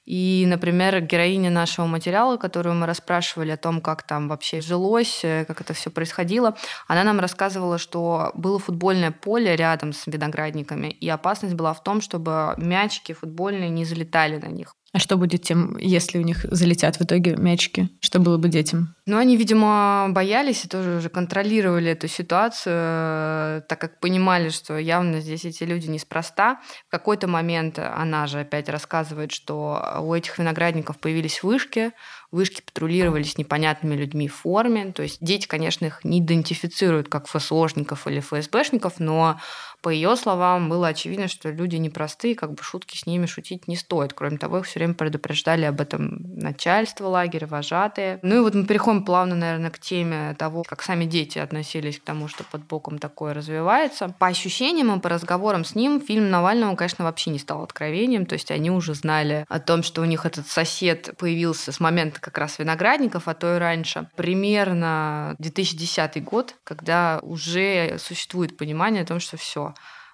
И, 0.07 0.45
например, 0.49 1.01
героиня 1.03 1.51
нашего 1.51 1.87
материала, 1.87 2.37
которую 2.37 2.75
мы 2.75 2.87
расспрашивали 2.87 3.51
о 3.51 3.57
том, 3.57 3.81
как 3.81 4.03
там 4.03 4.29
вообще 4.29 4.61
жилось, 4.61 5.21
э, 5.25 5.45
как 5.45 5.61
это 5.61 5.73
все 5.75 5.91
происходило, 5.91 6.57
она 6.89 7.05
нам 7.05 7.21
рассказывала, 7.21 7.79
что 7.79 8.33
было 8.35 8.59
футбольное 8.59 9.11
поле 9.13 9.55
рядом 9.57 9.93
с 9.93 10.07
виноградниками, 10.07 10.89
и 10.89 11.09
опасность 11.09 11.55
была 11.55 11.75
в 11.75 11.83
том, 11.83 12.01
чтобы 12.01 12.55
мячики 12.57 13.13
футбольные 13.13 13.71
не 13.71 13.85
залетали 13.85 14.39
на 14.39 14.49
них. 14.49 14.75
А 14.93 14.99
что 14.99 15.17
будет 15.17 15.43
тем, 15.43 15.77
если 15.77 16.19
у 16.19 16.23
них 16.23 16.45
залетят 16.51 16.97
в 16.97 17.03
итоге 17.03 17.37
мячики? 17.37 17.89
Что 18.01 18.19
было 18.19 18.39
бы 18.39 18.49
детям? 18.49 18.97
Ну, 19.07 19.19
они, 19.19 19.37
видимо, 19.37 20.09
боялись 20.11 20.65
и 20.65 20.69
тоже 20.69 20.97
уже 20.97 21.09
контролировали 21.09 21.93
эту 21.93 22.09
ситуацию, 22.09 22.75
э, 22.77 23.63
так 23.69 23.81
как 23.81 24.01
понимали, 24.01 24.49
что 24.49 24.79
явно 24.79 25.21
здесь 25.21 25.45
эти 25.45 25.63
люди 25.63 25.89
неспроста. 25.89 26.61
В 26.89 26.91
какой-то 26.91 27.29
момент 27.29 27.79
она 27.79 28.27
же 28.27 28.41
опять 28.41 28.69
рассказывает, 28.69 29.31
что 29.31 30.01
у 30.01 30.13
этих 30.13 30.39
виноградников 30.39 30.99
появились 30.99 31.45
вышки, 31.45 31.93
вышки 32.33 32.61
патрулировались 32.61 33.39
непонятными 33.39 33.95
людьми 33.95 34.27
в 34.27 34.35
форме. 34.35 34.93
То 34.93 35.03
есть 35.05 35.19
дети, 35.21 35.47
конечно, 35.47 35.87
их 35.87 36.05
не 36.05 36.19
идентифицируют 36.19 37.09
как 37.09 37.29
ФСОшников 37.29 38.09
или 38.09 38.19
ФСБшников, 38.19 38.99
но 38.99 39.41
по 39.83 39.89
ее 39.89 40.17
словам, 40.17 40.69
было 40.69 40.89
очевидно, 40.89 41.29
что 41.29 41.51
люди 41.51 41.77
непростые, 41.77 42.35
как 42.35 42.53
бы 42.53 42.63
шутки 42.63 42.97
с 42.97 43.07
ними 43.07 43.27
шутить 43.27 43.69
не 43.69 43.77
стоит. 43.77 44.13
Кроме 44.13 44.39
того, 44.39 44.59
их 44.59 44.67
все 44.67 44.79
время 44.79 44.95
предупреждали 44.95 45.65
об 45.65 45.81
этом 45.81 46.19
начальство 46.37 47.07
лагеря, 47.07 47.47
вожатые. 47.47 48.19
Ну 48.23 48.37
и 48.37 48.41
вот 48.41 48.55
мы 48.55 48.67
переходим 48.67 49.05
плавно, 49.05 49.35
наверное, 49.35 49.71
к 49.71 49.79
теме 49.79 50.35
того, 50.39 50.63
как 50.63 50.83
сами 50.83 51.05
дети 51.05 51.39
относились 51.39 51.99
к 51.99 52.05
тому, 52.05 52.29
что 52.29 52.45
под 52.45 52.65
боком 52.67 52.99
такое 52.99 53.35
развивается. 53.35 54.15
По 54.19 54.27
ощущениям 54.27 54.97
и 54.97 55.01
по 55.01 55.09
разговорам 55.09 55.65
с 55.65 55.75
ним, 55.75 56.01
фильм 56.01 56.31
Навального, 56.31 56.77
конечно, 56.77 57.05
вообще 57.05 57.31
не 57.31 57.39
стал 57.39 57.63
откровением. 57.63 58.27
То 58.27 58.35
есть 58.35 58.51
они 58.51 58.71
уже 58.71 58.95
знали 58.95 59.45
о 59.49 59.61
том, 59.61 59.83
что 59.83 60.03
у 60.03 60.05
них 60.05 60.27
этот 60.27 60.47
сосед 60.47 61.15
появился 61.19 61.73
с 61.73 61.81
момента 61.81 62.21
как 62.21 62.37
раз 62.39 62.59
виноградников, 62.59 63.29
а 63.29 63.35
то 63.35 63.57
и 63.57 63.59
раньше. 63.59 64.09
Примерно 64.17 65.37
2010 65.39 66.23
год, 66.25 66.55
когда 66.65 67.21
уже 67.23 67.97
существует 67.99 68.57
понимание 68.57 69.03
о 69.03 69.07
том, 69.07 69.21
что 69.21 69.37
все, 69.37 69.70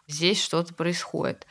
здесь 0.07 0.43
что-то 0.43 0.75
происходит. 0.75 1.47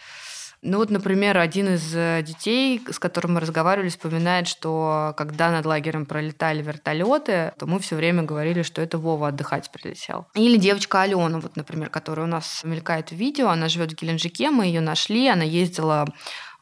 Ну 0.67 0.79
вот, 0.79 0.89
например, 0.89 1.37
один 1.37 1.75
из 1.75 1.95
э, 1.95 2.23
детей, 2.25 2.81
с 2.89 2.97
которым 2.97 3.35
мы 3.35 3.39
разговаривали, 3.39 3.89
вспоминает, 3.89 4.47
что 4.47 5.13
когда 5.15 5.51
над 5.51 5.63
лагерем 5.67 6.07
пролетали 6.07 6.63
вертолеты, 6.63 7.53
то 7.59 7.67
мы 7.67 7.79
все 7.79 7.95
время 7.95 8.23
говорили, 8.23 8.63
что 8.63 8.81
это 8.81 8.97
Вова 8.97 9.27
отдыхать 9.27 9.69
прилетел. 9.69 10.25
Или 10.33 10.57
девочка 10.57 11.01
Алена, 11.01 11.39
вот, 11.39 11.55
например, 11.55 11.91
которая 11.91 12.25
у 12.25 12.29
нас 12.29 12.61
мелькает 12.63 13.09
в 13.09 13.15
видео, 13.15 13.49
она 13.49 13.69
живет 13.69 13.91
в 13.91 13.95
Геленджике, 13.95 14.49
мы 14.49 14.65
ее 14.65 14.81
нашли, 14.81 15.27
она 15.27 15.43
ездила 15.43 16.07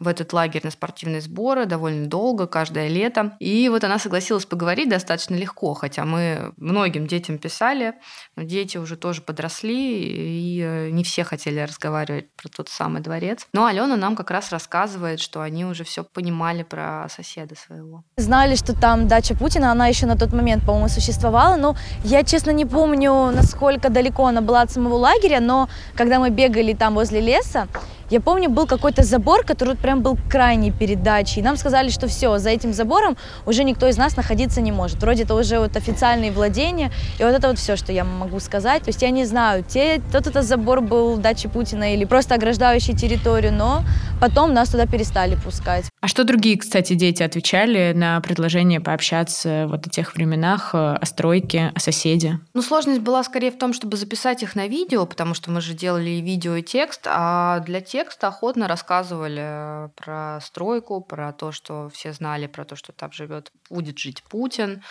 в 0.03 0.07
этот 0.07 0.33
лагерь 0.33 0.61
на 0.63 0.71
спортивные 0.71 1.21
сборы 1.21 1.65
довольно 1.65 2.07
долго, 2.07 2.47
каждое 2.47 2.87
лето. 2.87 3.35
И 3.39 3.69
вот 3.69 3.83
она 3.83 3.99
согласилась 3.99 4.45
поговорить 4.45 4.89
достаточно 4.89 5.35
легко, 5.35 5.73
хотя 5.73 6.05
мы 6.05 6.53
многим 6.57 7.07
детям 7.07 7.37
писали, 7.37 7.93
но 8.35 8.43
дети 8.43 8.77
уже 8.77 8.97
тоже 8.97 9.21
подросли, 9.21 10.03
и 10.03 10.61
э, 10.61 10.89
не 10.89 11.03
все 11.03 11.23
хотели 11.23 11.59
разговаривать 11.59 12.33
про 12.35 12.49
тот 12.49 12.69
самый 12.69 13.01
дворец. 13.01 13.47
Но 13.53 13.65
Алена 13.65 13.95
нам 13.95 14.15
как 14.15 14.31
раз 14.31 14.51
рассказывает, 14.51 15.19
что 15.19 15.41
они 15.41 15.65
уже 15.65 15.83
все 15.83 16.03
понимали 16.03 16.63
про 16.63 17.07
соседа 17.09 17.55
своего. 17.55 18.03
Знали, 18.17 18.55
что 18.55 18.79
там 18.79 19.07
дача 19.07 19.35
Путина, 19.35 19.71
она 19.71 19.87
еще 19.87 20.05
на 20.05 20.17
тот 20.17 20.33
момент, 20.33 20.65
по-моему, 20.65 20.89
существовала, 20.89 21.55
но 21.55 21.75
я, 22.03 22.23
честно, 22.23 22.51
не 22.51 22.65
помню, 22.65 23.31
насколько 23.31 23.89
далеко 23.89 24.27
она 24.27 24.41
была 24.41 24.61
от 24.61 24.71
самого 24.71 24.95
лагеря, 24.95 25.39
но 25.39 25.69
когда 25.95 26.19
мы 26.19 26.29
бегали 26.29 26.73
там 26.73 26.93
возле 26.95 27.21
леса, 27.21 27.67
я 28.13 28.21
помню, 28.21 28.47
был 28.47 28.67
какой-то 28.67 29.01
забор, 29.01 29.43
который 29.43 29.69
вот 29.69 29.79
прям 29.79 30.03
был 30.03 30.19
крайней 30.29 30.69
передачей. 30.69 31.39
И 31.39 31.43
нам 31.43 31.57
сказали, 31.57 31.89
что 31.89 32.07
все, 32.07 32.37
за 32.37 32.51
этим 32.51 32.71
забором 32.71 33.17
уже 33.47 33.63
никто 33.63 33.87
из 33.87 33.97
нас 33.97 34.15
находиться 34.15 34.61
не 34.61 34.71
может. 34.71 35.01
Вроде 35.01 35.23
это 35.23 35.33
уже 35.33 35.57
вот 35.57 35.75
официальные 35.75 36.31
владения. 36.31 36.91
И 37.17 37.23
вот 37.23 37.31
это 37.33 37.47
вот 37.47 37.57
все, 37.57 37.75
что 37.75 37.91
я 37.91 38.03
могу 38.03 38.39
сказать. 38.39 38.83
То 38.83 38.89
есть 38.89 39.01
я 39.01 39.09
не 39.09 39.25
знаю, 39.25 39.63
те, 39.67 39.99
тот 40.11 40.27
это 40.27 40.43
забор 40.43 40.81
был 40.81 41.17
дачи 41.17 41.49
Путина 41.49 41.95
или 41.95 42.05
просто 42.05 42.35
ограждающий 42.35 42.95
территорию, 42.95 43.51
но 43.51 43.81
потом 44.21 44.53
нас 44.53 44.69
туда 44.69 44.85
перестали 44.85 45.35
пускать. 45.35 45.85
А 45.99 46.07
что 46.07 46.23
другие, 46.23 46.59
кстати, 46.59 46.93
дети 46.93 47.23
отвечали 47.23 47.93
на 47.95 48.21
предложение 48.21 48.79
пообщаться 48.79 49.65
вот 49.67 49.87
о 49.87 49.89
тех 49.89 50.13
временах, 50.13 50.75
э, 50.75 50.97
о 51.01 51.05
стройке, 51.07 51.71
о 51.73 51.79
соседе? 51.79 52.39
Ну, 52.53 52.61
сложность 52.61 52.99
была 52.99 53.23
скорее 53.23 53.49
в 53.49 53.57
том, 53.57 53.73
чтобы 53.73 53.97
записать 53.97 54.43
их 54.43 54.55
на 54.55 54.67
видео, 54.67 55.07
потому 55.07 55.33
что 55.33 55.49
мы 55.49 55.61
же 55.61 55.73
делали 55.73 56.11
и 56.11 56.21
видео, 56.21 56.57
и 56.57 56.61
текст, 56.61 57.07
а 57.07 57.61
для 57.61 57.81
текста 57.81 58.02
охотно 58.27 58.67
рассказывали 58.67 59.89
про 59.95 60.39
стройку, 60.41 61.01
про 61.01 61.33
то, 61.33 61.51
что 61.51 61.89
все 61.89 62.13
знали, 62.13 62.47
про 62.47 62.65
то, 62.65 62.75
что 62.75 62.91
там 62.91 63.11
живет, 63.11 63.51
будет 63.69 63.97
жить 63.97 64.23
Путин. 64.23 64.83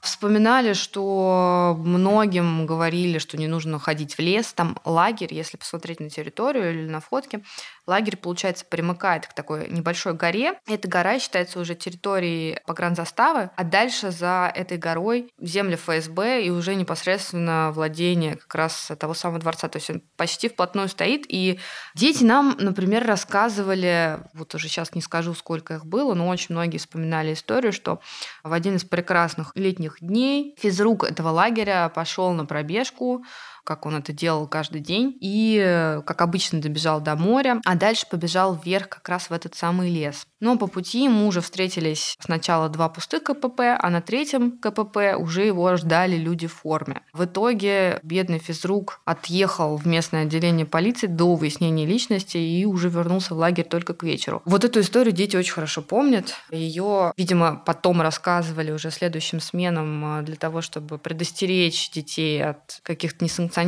Вспоминали, 0.00 0.72
что 0.72 1.76
многим 1.78 2.64
говорили, 2.64 3.18
что 3.18 3.36
не 3.36 3.46
нужно 3.46 3.78
ходить 3.78 4.14
в 4.14 4.18
лес. 4.18 4.50
Там 4.54 4.78
лагерь, 4.86 5.34
если 5.34 5.58
посмотреть 5.58 6.00
на 6.00 6.08
территорию 6.08 6.72
или 6.72 6.88
на 6.88 7.00
фотке, 7.00 7.42
лагерь, 7.90 8.16
получается, 8.16 8.64
примыкает 8.64 9.26
к 9.26 9.34
такой 9.34 9.68
небольшой 9.68 10.14
горе. 10.14 10.54
Эта 10.66 10.88
гора 10.88 11.18
считается 11.18 11.60
уже 11.60 11.74
территорией 11.74 12.58
погранзаставы, 12.66 13.50
а 13.54 13.64
дальше 13.64 14.10
за 14.10 14.50
этой 14.54 14.78
горой 14.78 15.30
земля 15.40 15.76
ФСБ 15.76 16.42
и 16.44 16.50
уже 16.50 16.74
непосредственно 16.74 17.72
владение 17.72 18.36
как 18.36 18.54
раз 18.54 18.90
того 18.98 19.14
самого 19.14 19.40
дворца. 19.40 19.68
То 19.68 19.76
есть 19.76 19.90
он 19.90 20.02
почти 20.16 20.48
вплотную 20.48 20.88
стоит. 20.88 21.24
И 21.28 21.58
дети 21.94 22.24
нам, 22.24 22.56
например, 22.58 23.06
рассказывали, 23.06 24.20
вот 24.34 24.54
уже 24.54 24.68
сейчас 24.68 24.94
не 24.94 25.02
скажу, 25.02 25.34
сколько 25.34 25.74
их 25.74 25.84
было, 25.84 26.14
но 26.14 26.28
очень 26.28 26.54
многие 26.54 26.78
вспоминали 26.78 27.34
историю, 27.34 27.72
что 27.72 28.00
в 28.44 28.52
один 28.52 28.76
из 28.76 28.84
прекрасных 28.84 29.52
летних 29.56 29.96
дней 30.00 30.54
физрук 30.58 31.04
этого 31.04 31.30
лагеря 31.30 31.90
пошел 31.92 32.32
на 32.32 32.46
пробежку, 32.46 33.24
как 33.70 33.86
он 33.86 33.94
это 33.94 34.12
делал 34.12 34.48
каждый 34.48 34.80
день, 34.80 35.16
и, 35.20 36.00
как 36.04 36.22
обычно, 36.22 36.60
добежал 36.60 37.00
до 37.00 37.14
моря, 37.14 37.60
а 37.64 37.76
дальше 37.76 38.04
побежал 38.10 38.56
вверх 38.56 38.88
как 38.88 39.08
раз 39.08 39.30
в 39.30 39.32
этот 39.32 39.54
самый 39.54 39.90
лес. 39.90 40.26
Но 40.40 40.58
по 40.58 40.66
пути 40.66 41.04
ему 41.04 41.28
уже 41.28 41.40
встретились 41.40 42.16
сначала 42.18 42.68
два 42.68 42.88
пустых 42.88 43.22
КПП, 43.22 43.60
а 43.78 43.90
на 43.90 44.00
третьем 44.00 44.58
КПП 44.58 45.14
уже 45.16 45.44
его 45.44 45.76
ждали 45.76 46.16
люди 46.16 46.48
в 46.48 46.54
форме. 46.54 47.02
В 47.12 47.26
итоге 47.26 48.00
бедный 48.02 48.40
физрук 48.40 49.00
отъехал 49.04 49.76
в 49.76 49.86
местное 49.86 50.22
отделение 50.22 50.66
полиции 50.66 51.06
до 51.06 51.36
выяснения 51.36 51.86
личности 51.86 52.38
и 52.38 52.64
уже 52.64 52.88
вернулся 52.88 53.34
в 53.34 53.38
лагерь 53.38 53.66
только 53.66 53.94
к 53.94 54.02
вечеру. 54.02 54.42
Вот 54.46 54.64
эту 54.64 54.80
историю 54.80 55.12
дети 55.12 55.36
очень 55.36 55.52
хорошо 55.52 55.80
помнят. 55.82 56.34
Ее, 56.50 57.12
видимо, 57.16 57.62
потом 57.64 58.00
рассказывали 58.00 58.72
уже 58.72 58.90
следующим 58.90 59.38
сменам 59.38 60.04
а, 60.04 60.22
для 60.22 60.36
того, 60.36 60.60
чтобы 60.60 60.98
предостеречь 60.98 61.90
детей 61.90 62.42
от 62.42 62.80
каких-то 62.82 63.24
несанкционированных 63.24 63.59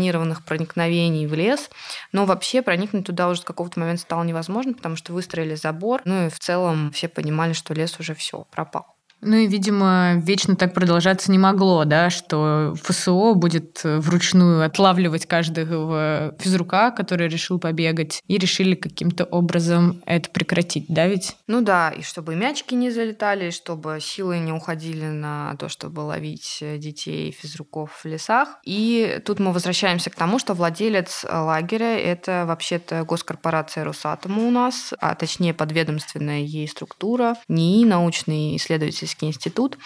проникновений 0.44 1.26
в 1.26 1.34
лес. 1.34 1.70
Но 2.12 2.24
вообще 2.24 2.62
проникнуть 2.62 3.06
туда 3.06 3.28
уже 3.28 3.40
с 3.40 3.44
какого-то 3.44 3.80
момента 3.80 4.02
стало 4.02 4.22
невозможно, 4.22 4.74
потому 4.74 4.96
что 4.96 5.12
выстроили 5.12 5.54
забор. 5.54 6.02
Ну 6.04 6.26
и 6.26 6.28
в 6.30 6.38
целом 6.38 6.90
все 6.92 7.08
понимали, 7.08 7.52
что 7.52 7.74
лес 7.74 7.98
уже 7.98 8.14
все 8.14 8.46
пропал. 8.50 8.86
Ну 9.22 9.36
и, 9.36 9.46
видимо, 9.46 10.14
вечно 10.16 10.56
так 10.56 10.74
продолжаться 10.74 11.30
не 11.30 11.38
могло, 11.38 11.84
да, 11.84 12.10
что 12.10 12.74
ФСО 12.82 13.34
будет 13.34 13.80
вручную 13.84 14.64
отлавливать 14.64 15.26
каждого 15.26 16.34
физрука, 16.40 16.90
который 16.90 17.28
решил 17.28 17.60
побегать, 17.60 18.20
и 18.26 18.36
решили 18.36 18.74
каким-то 18.74 19.24
образом 19.24 20.02
это 20.06 20.28
прекратить, 20.30 20.86
да 20.88 21.06
ведь? 21.06 21.36
Ну 21.46 21.60
да, 21.60 21.90
и 21.90 22.02
чтобы 22.02 22.34
мячики 22.34 22.74
не 22.74 22.90
залетали, 22.90 23.50
чтобы 23.50 23.98
силы 24.00 24.38
не 24.38 24.52
уходили 24.52 25.06
на 25.06 25.54
то, 25.56 25.68
чтобы 25.68 26.00
ловить 26.00 26.58
детей 26.78 27.30
физруков 27.30 28.00
в 28.02 28.04
лесах. 28.04 28.58
И 28.64 29.20
тут 29.24 29.38
мы 29.38 29.52
возвращаемся 29.52 30.10
к 30.10 30.16
тому, 30.16 30.40
что 30.40 30.54
владелец 30.54 31.24
лагеря— 31.30 31.96
это 31.98 32.44
вообще-то 32.46 33.04
госкорпорация 33.04 33.84
Росатома 33.84 34.42
у 34.42 34.50
нас, 34.50 34.92
а 34.98 35.14
точнее 35.14 35.54
подведомственная 35.54 36.40
ей 36.40 36.66
структура, 36.66 37.36
НИИ, 37.46 37.84
научный 37.84 38.56
исследовательский 38.56 39.11
исследовательский 39.12 39.28
институт. 39.28 39.78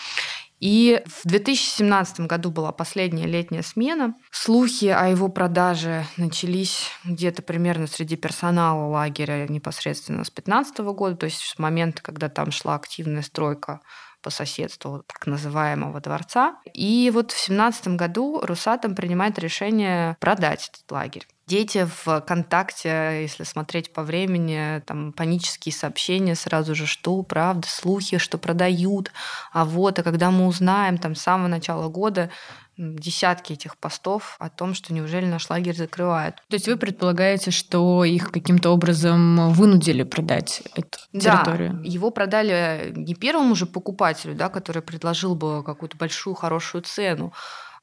И 0.59 1.03
в 1.05 1.29
2017 1.29 2.21
году 2.21 2.51
была 2.51 2.73
последняя 2.73 3.27
летняя 3.27 3.63
смена. 3.63 4.15
Слухи 4.31 4.87
о 4.87 5.07
его 5.09 5.29
продаже 5.29 6.07
начались 6.17 6.89
где-то 7.05 7.43
примерно 7.43 7.87
среди 7.87 8.17
персонала 8.17 8.89
лагеря 8.89 9.47
непосредственно 9.49 10.25
с 10.25 10.31
2015 10.31 10.79
года, 10.79 11.17
то 11.17 11.27
есть 11.27 11.41
с 11.41 11.59
момента, 11.59 12.03
когда 12.03 12.31
там 12.31 12.51
шла 12.51 12.75
активная 12.75 13.21
стройка 13.21 13.81
по 14.23 14.31
соседству 14.31 15.05
так 15.07 15.27
называемого 15.27 16.01
дворца. 16.01 16.57
И 16.73 17.11
вот 17.13 17.33
в 17.33 17.47
2017 17.47 17.89
году 17.89 18.41
Русатом 18.43 18.95
принимает 18.95 19.39
решение 19.39 20.17
продать 20.21 20.71
этот 20.73 20.91
лагерь. 20.91 21.27
Дети 21.47 21.89
в 22.05 22.21
контакте, 22.23 23.21
если 23.23 23.45
смотреть 23.45 23.93
по 23.93 24.03
времени, 24.03 24.83
там 24.85 25.13
панические 25.13 25.73
сообщения 25.73 26.35
сразу 26.35 26.75
же, 26.75 26.87
что 26.87 27.23
правда, 27.23 27.69
слухи, 27.69 28.19
что 28.19 28.37
продают, 28.37 29.13
а 29.53 29.65
вот, 29.65 29.99
а 30.01 30.03
когда 30.03 30.33
мы 30.33 30.49
узнаем, 30.49 30.99
там 30.99 31.15
с 31.15 31.23
самого 31.23 31.47
начала 31.47 31.89
года 31.89 32.31
десятки 32.77 33.55
этих 33.55 33.77
постов 33.77 34.37
о 34.39 34.51
том, 34.51 34.75
что 34.75 34.93
неужели 34.93 35.25
наш 35.25 35.49
лагерь 35.49 35.75
закрывают. 35.75 36.37
То 36.49 36.55
есть 36.55 36.67
вы 36.67 36.77
предполагаете, 36.77 37.51
что 37.51 38.05
их 38.05 38.31
каким-то 38.31 38.71
образом 38.71 39.53
вынудили 39.53 40.03
продать 40.03 40.63
эту 40.75 40.99
территорию? 41.13 41.75
Да, 41.75 41.81
его 41.85 42.11
продали 42.11 42.93
не 42.95 43.15
первому 43.15 43.55
же 43.55 43.67
покупателю, 43.67 44.35
да, 44.35 44.49
который 44.49 44.83
предложил 44.83 45.35
бы 45.35 45.63
какую-то 45.65 45.97
большую 45.97 46.35
хорошую 46.35 46.83
цену, 46.83 47.33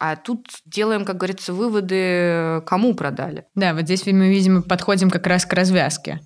а 0.06 0.18
тут 0.18 0.48
делаем, 0.66 1.06
как 1.06 1.16
говорится, 1.16 1.54
выводы, 1.54 2.62
кому 2.66 2.94
продали. 2.94 3.46
Да, 3.56 3.74
вот 3.74 3.84
здесь 3.84 4.06
мы, 4.06 4.28
видимо, 4.28 4.62
подходим 4.62 5.10
как 5.10 5.26
раз 5.28 5.46
к 5.46 5.54
развязке. 5.54 6.20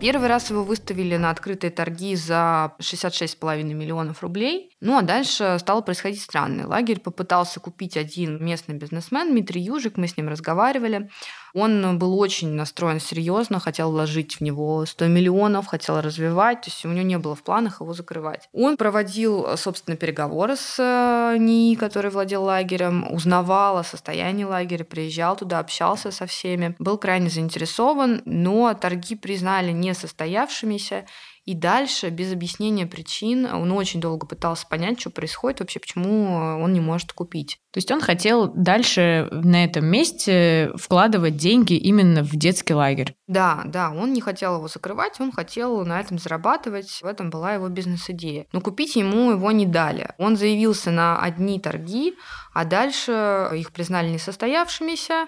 Первый 0.00 0.28
раз 0.28 0.48
его 0.48 0.64
выставили 0.64 1.18
на 1.18 1.28
открытые 1.28 1.70
торги 1.70 2.16
за 2.16 2.72
66,5 2.80 3.62
миллионов 3.64 4.22
рублей. 4.22 4.70
Ну 4.80 4.96
а 4.96 5.02
дальше 5.02 5.58
стало 5.60 5.82
происходить 5.82 6.22
странное. 6.22 6.66
Лагерь 6.66 7.00
попытался 7.00 7.60
купить 7.60 7.98
один 7.98 8.42
местный 8.42 8.74
бизнесмен, 8.74 9.30
Дмитрий 9.30 9.60
Южик, 9.60 9.98
мы 9.98 10.08
с 10.08 10.16
ним 10.16 10.28
разговаривали. 10.28 11.10
Он 11.54 11.98
был 11.98 12.18
очень 12.18 12.50
настроен 12.52 13.00
серьезно, 13.00 13.60
хотел 13.60 13.90
вложить 13.90 14.36
в 14.36 14.40
него 14.40 14.84
100 14.86 15.06
миллионов, 15.08 15.66
хотел 15.66 16.00
развивать, 16.00 16.62
то 16.62 16.70
есть 16.70 16.84
у 16.84 16.88
него 16.88 17.06
не 17.06 17.18
было 17.18 17.34
в 17.34 17.42
планах 17.42 17.80
его 17.80 17.92
закрывать. 17.92 18.48
Он 18.52 18.76
проводил, 18.76 19.56
собственно, 19.56 19.96
переговоры 19.96 20.56
с 20.56 20.76
э, 20.78 21.36
НИИ, 21.38 21.74
который 21.74 22.10
владел 22.10 22.44
лагерем, 22.44 23.06
узнавал 23.12 23.78
о 23.78 23.84
состоянии 23.84 24.44
лагеря, 24.44 24.84
приезжал 24.84 25.36
туда, 25.36 25.58
общался 25.58 26.10
со 26.10 26.26
всеми, 26.26 26.74
был 26.78 26.98
крайне 26.98 27.28
заинтересован, 27.28 28.22
но 28.24 28.72
торги 28.74 29.14
признали 29.14 29.72
несостоявшимися, 29.72 31.06
и 31.44 31.54
дальше, 31.54 32.10
без 32.10 32.32
объяснения 32.32 32.86
причин, 32.86 33.46
он 33.46 33.72
очень 33.72 34.00
долго 34.00 34.26
пытался 34.26 34.66
понять, 34.68 35.00
что 35.00 35.10
происходит 35.10 35.58
вообще, 35.60 35.80
почему 35.80 36.34
он 36.62 36.72
не 36.72 36.80
может 36.80 37.12
купить. 37.12 37.58
То 37.72 37.78
есть 37.78 37.90
он 37.90 38.00
хотел 38.00 38.52
дальше 38.52 39.28
на 39.32 39.64
этом 39.64 39.86
месте 39.86 40.70
вкладывать 40.76 41.36
деньги 41.36 41.72
именно 41.72 42.22
в 42.22 42.30
детский 42.36 42.74
лагерь. 42.74 43.16
Да, 43.26 43.62
да, 43.64 43.90
он 43.90 44.12
не 44.12 44.20
хотел 44.20 44.56
его 44.56 44.68
закрывать, 44.68 45.20
он 45.20 45.32
хотел 45.32 45.84
на 45.84 45.98
этом 45.98 46.18
зарабатывать, 46.18 47.00
в 47.02 47.06
этом 47.06 47.30
была 47.30 47.54
его 47.54 47.68
бизнес-идея. 47.68 48.46
Но 48.52 48.60
купить 48.60 48.94
ему 48.94 49.32
его 49.32 49.50
не 49.50 49.66
дали. 49.66 50.10
Он 50.18 50.36
заявился 50.36 50.90
на 50.92 51.20
одни 51.20 51.58
торги, 51.58 52.14
а 52.52 52.64
дальше 52.64 53.50
их 53.54 53.72
признали 53.72 54.10
несостоявшимися, 54.10 55.26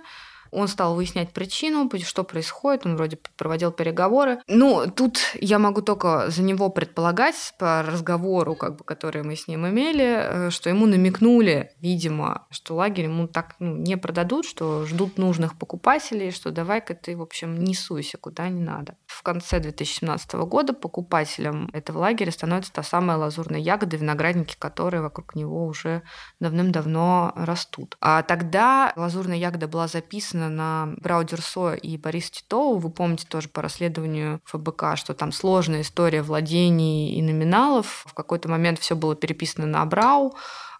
он 0.54 0.68
стал 0.68 0.94
выяснять 0.94 1.32
причину, 1.32 1.90
что 2.04 2.25
происходит, 2.25 2.87
он 2.87 2.96
вроде 2.96 3.18
проводил 3.37 3.73
переговоры. 3.73 4.38
Ну, 4.46 4.90
тут 4.90 5.18
я 5.40 5.58
могу 5.58 5.82
только 5.82 6.30
за 6.30 6.42
него 6.42 6.70
предполагать 6.70 7.54
по 7.58 7.82
разговору, 7.82 8.54
как 8.54 8.76
бы, 8.76 8.84
который 8.84 9.23
мы 9.23 9.37
с 9.37 9.49
ним 9.49 9.66
имели, 9.66 10.46
э, 10.49 10.50
что 10.50 10.70
ему 10.70 10.87
намекнули, 10.87 11.70
видимо, 11.80 12.46
что 12.50 12.75
лагерь 12.75 13.04
ему 13.04 13.26
так 13.26 13.56
ну, 13.58 13.76
не 13.76 13.96
продадут, 13.96 14.46
что 14.46 14.87
ждут 14.87 15.18
нужных 15.18 15.58
покупателей, 15.58 16.30
что 16.30 16.50
давай-ка 16.50 16.94
ты, 16.94 17.16
в 17.16 17.23
общем, 17.23 17.58
не 17.58 17.75
суйся 17.75 18.18
куда 18.18 18.49
не 18.49 18.61
надо. 18.61 18.96
В 19.06 19.23
конце 19.23 19.61
2017 19.61 20.32
года 20.34 20.73
покупателем 20.73 21.68
этого 21.73 21.99
лагеря 21.99 22.30
становится 22.32 22.73
та 22.73 22.82
самая 22.82 23.16
лазурная 23.16 23.61
ягода, 23.61 23.96
виноградники, 23.96 24.56
которые 24.58 25.02
вокруг 25.02 25.34
него 25.34 25.66
уже 25.66 26.02
давным-давно 26.40 27.32
растут. 27.37 27.96
А 28.00 28.23
тогда 28.23 28.92
лазурная 28.96 29.37
ягода 29.37 29.68
была 29.68 29.88
записана 29.88 30.43
написано 30.44 30.48
на 30.48 30.94
Браудерсо 31.00 31.74
и 31.74 31.96
Борис 31.96 32.30
Титову. 32.30 32.78
Вы 32.78 32.90
помните 32.90 33.26
тоже 33.28 33.48
по 33.48 33.62
расследованию 33.62 34.40
ФБК, 34.44 34.96
что 34.96 35.14
там 35.14 35.32
сложная 35.32 35.82
история 35.82 36.22
владений 36.22 37.14
и 37.14 37.22
номиналов. 37.22 38.04
В 38.06 38.14
какой-то 38.14 38.48
момент 38.48 38.78
все 38.78 38.94
было 38.94 39.14
переписано 39.14 39.66
на 39.66 39.84
Брау, 39.84 40.34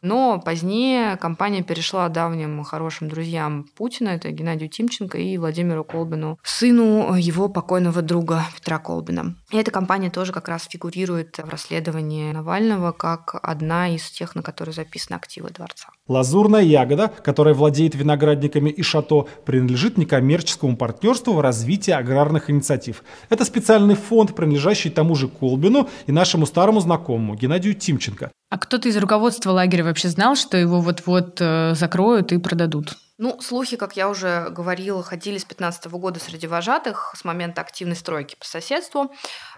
но 0.05 0.39
позднее 0.39 1.17
компания 1.17 1.63
перешла 1.63 2.09
давним 2.09 2.63
хорошим 2.63 3.09
друзьям 3.09 3.67
Путина, 3.77 4.11
это 4.11 4.31
Геннадию 4.31 4.69
Тимченко 4.69 5.19
и 5.19 5.39
Владимиру 5.39 5.83
Колбину, 5.83 6.39
сыну 6.45 7.15
его 7.15 7.49
покойного 7.49 8.03
друга 8.03 8.45
Петра 8.55 8.79
Колбина. 8.79 9.37
И 9.51 9.57
эта 9.57 9.71
компания 9.71 10.11
тоже 10.11 10.33
как 10.33 10.49
раз 10.49 10.69
фигурирует 10.71 11.39
в 11.39 11.49
расследовании 11.49 12.33
Навального 12.33 12.93
как 12.93 13.37
одна 13.43 13.89
из 13.89 14.11
тех, 14.11 14.35
на 14.35 14.43
которые 14.43 14.75
записаны 14.75 15.17
активы 15.17 15.49
дворца. 15.51 15.89
Лазурная 16.07 16.63
ягода, 16.63 17.09
которая 17.09 17.55
владеет 17.55 17.95
виноградниками 17.95 18.69
и 18.69 18.83
шато, 18.83 19.27
принадлежит 19.47 19.97
некоммерческому 19.97 20.77
партнерству 20.77 21.33
в 21.33 21.41
развитии 21.41 21.93
аграрных 21.93 22.51
инициатив. 22.51 23.03
Это 23.31 23.45
специальный 23.47 23.95
фонд, 23.95 24.35
принадлежащий 24.35 24.91
тому 24.91 25.15
же 25.15 25.29
Колбину 25.29 25.89
и 26.07 26.13
нашему 26.13 26.45
старому 26.45 26.81
знакомому 26.81 27.37
Геннадию 27.37 27.75
Тимченко. 27.75 28.31
А 28.55 28.57
кто-то 28.57 28.89
из 28.89 28.97
руководства 28.97 29.51
лагеря 29.51 29.83
вообще 29.83 30.09
знал, 30.09 30.37
что 30.37 30.57
его 30.57 30.81
вот-вот 30.81 31.39
э, 31.41 31.75
закроют 31.75 32.31
и 32.31 32.39
продадут? 32.39 32.97
Ну, 33.19 33.41
слухи, 33.41 33.77
как 33.77 33.97
я 33.97 34.09
уже 34.09 34.49
говорила, 34.49 35.03
ходили 35.03 35.39
с 35.39 35.45
15 35.45 35.87
года 35.87 36.21
среди 36.21 36.47
вожатых 36.47 37.15
с 37.17 37.25
момента 37.25 37.63
активной 37.63 37.97
стройки 37.97 38.37
по 38.39 38.47
соседству. 38.47 39.13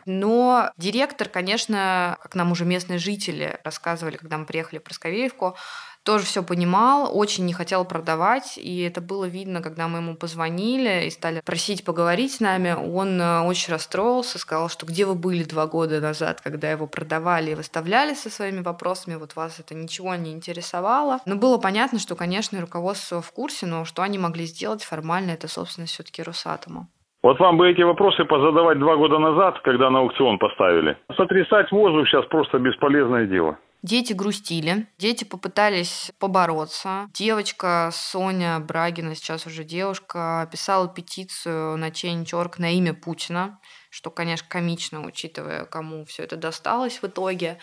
Но 0.06 0.70
директор, 0.78 1.28
конечно, 1.28 2.16
как 2.22 2.34
нам 2.36 2.52
уже 2.52 2.64
местные 2.64 2.98
жители 2.98 3.60
рассказывали, 3.64 4.16
когда 4.16 4.38
мы 4.38 4.46
приехали 4.46 4.78
в 4.78 4.84
Просковеевку, 4.84 5.58
тоже 6.06 6.24
все 6.24 6.42
понимал, 6.44 7.10
очень 7.12 7.44
не 7.46 7.52
хотел 7.52 7.84
продавать, 7.84 8.56
и 8.56 8.82
это 8.82 9.00
было 9.00 9.24
видно, 9.24 9.60
когда 9.60 9.88
мы 9.88 9.98
ему 9.98 10.14
позвонили 10.14 11.06
и 11.06 11.10
стали 11.10 11.42
просить 11.44 11.84
поговорить 11.84 12.34
с 12.34 12.40
нами. 12.40 12.74
Он 12.74 13.20
э, 13.20 13.40
очень 13.40 13.72
расстроился, 13.72 14.38
сказал, 14.38 14.68
что 14.68 14.86
где 14.86 15.04
вы 15.04 15.16
были 15.16 15.42
два 15.42 15.66
года 15.66 16.00
назад, 16.00 16.40
когда 16.40 16.70
его 16.70 16.86
продавали 16.86 17.50
и 17.50 17.54
выставляли 17.56 18.14
со 18.14 18.30
своими 18.30 18.62
вопросами, 18.62 19.16
вот 19.16 19.34
вас 19.34 19.58
это 19.58 19.74
ничего 19.74 20.14
не 20.14 20.32
интересовало. 20.32 21.18
Но 21.26 21.34
было 21.34 21.58
понятно, 21.58 21.98
что, 21.98 22.14
конечно, 22.14 22.60
руководство 22.60 23.20
в 23.20 23.32
курсе, 23.32 23.66
но 23.66 23.84
что 23.84 24.02
они 24.02 24.18
могли 24.18 24.44
сделать 24.44 24.84
формально, 24.84 25.32
это, 25.32 25.48
собственно, 25.48 25.88
все 25.88 26.04
таки 26.04 26.22
Росатома. 26.22 26.86
Вот 27.24 27.40
вам 27.40 27.56
бы 27.56 27.68
эти 27.68 27.82
вопросы 27.82 28.24
позадавать 28.24 28.78
два 28.78 28.94
года 28.94 29.18
назад, 29.18 29.58
когда 29.64 29.90
на 29.90 29.98
аукцион 29.98 30.38
поставили. 30.38 30.96
Сотрясать 31.16 31.72
воздух 31.72 32.06
сейчас 32.06 32.24
просто 32.26 32.60
бесполезное 32.60 33.26
дело. 33.26 33.58
Дети 33.86 34.14
грустили, 34.14 34.88
дети 34.98 35.22
попытались 35.22 36.10
побороться. 36.18 37.08
Девочка 37.12 37.90
Соня 37.94 38.58
Брагина, 38.58 39.14
сейчас 39.14 39.46
уже 39.46 39.62
девушка, 39.62 40.48
писала 40.50 40.88
петицию 40.88 41.76
на 41.76 41.90
Change.org 41.90 42.58
на 42.58 42.72
имя 42.72 42.94
Путина, 42.94 43.60
что, 43.90 44.10
конечно, 44.10 44.48
комично, 44.50 45.06
учитывая, 45.06 45.66
кому 45.66 46.04
все 46.04 46.24
это 46.24 46.36
досталось 46.36 47.00
в 47.00 47.06
итоге. 47.06 47.60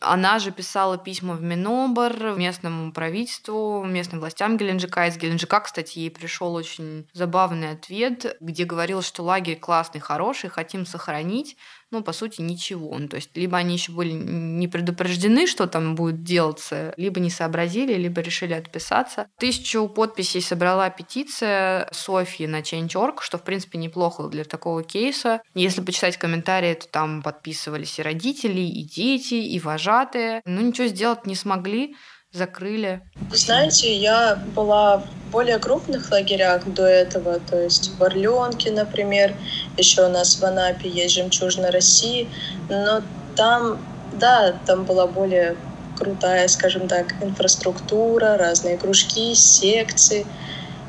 Она 0.00 0.40
же 0.40 0.50
писала 0.50 0.98
письма 0.98 1.34
в 1.34 1.42
Минобр, 1.42 2.34
местному 2.36 2.92
правительству, 2.92 3.84
местным 3.84 4.18
властям 4.20 4.56
Геленджика. 4.56 5.06
Из 5.06 5.18
Геленджика, 5.18 5.60
кстати, 5.60 6.00
ей 6.00 6.10
пришел 6.10 6.54
очень 6.54 7.08
забавный 7.12 7.70
ответ, 7.70 8.36
где 8.40 8.64
говорил, 8.64 9.02
что 9.02 9.22
лагерь 9.22 9.58
классный, 9.58 10.00
хороший, 10.00 10.50
хотим 10.50 10.84
сохранить, 10.84 11.56
ну, 11.90 12.02
по 12.02 12.12
сути, 12.12 12.40
ничего. 12.40 12.96
Ну, 12.98 13.08
то 13.08 13.16
есть, 13.16 13.36
либо 13.36 13.56
они 13.58 13.74
еще 13.74 13.92
были 13.92 14.12
не 14.12 14.68
предупреждены, 14.68 15.46
что 15.46 15.66
там 15.66 15.94
будет 15.94 16.22
делаться, 16.22 16.94
либо 16.96 17.20
не 17.20 17.30
сообразили, 17.30 17.94
либо 17.94 18.20
решили 18.20 18.52
отписаться. 18.52 19.26
Тысячу 19.38 19.88
подписей 19.88 20.40
собрала 20.40 20.88
петиция 20.90 21.88
Софьи 21.92 22.46
на 22.46 22.60
Change.org, 22.60 23.22
что, 23.22 23.38
в 23.38 23.42
принципе, 23.42 23.78
неплохо 23.78 24.28
для 24.28 24.44
такого 24.44 24.82
кейса. 24.82 25.42
Если 25.54 25.80
почитать 25.80 26.16
комментарии, 26.16 26.74
то 26.74 26.86
там 26.88 27.22
подписывались 27.22 27.98
и 27.98 28.02
родители, 28.02 28.60
и 28.60 28.82
дети, 28.84 29.34
и 29.34 29.58
вожатые. 29.58 30.42
Ну, 30.44 30.60
ничего 30.60 30.86
сделать 30.86 31.26
не 31.26 31.34
смогли 31.34 31.96
закрыли? 32.32 33.00
Знаете, 33.32 33.94
я 33.96 34.42
была 34.54 34.98
в 34.98 35.30
более 35.30 35.58
крупных 35.58 36.10
лагерях 36.10 36.66
до 36.66 36.84
этого, 36.84 37.38
то 37.40 37.60
есть 37.60 37.92
в 37.98 38.02
Орленке, 38.02 38.70
например, 38.70 39.34
еще 39.76 40.06
у 40.06 40.08
нас 40.08 40.40
в 40.40 40.44
Анапе 40.44 40.88
есть 40.88 41.14
«Жемчужина 41.14 41.70
России», 41.70 42.28
но 42.68 43.02
там, 43.36 43.78
да, 44.18 44.54
там 44.66 44.84
была 44.84 45.06
более 45.06 45.56
крутая, 45.96 46.48
скажем 46.48 46.88
так, 46.88 47.14
инфраструктура, 47.22 48.36
разные 48.36 48.76
кружки, 48.76 49.34
секции, 49.34 50.26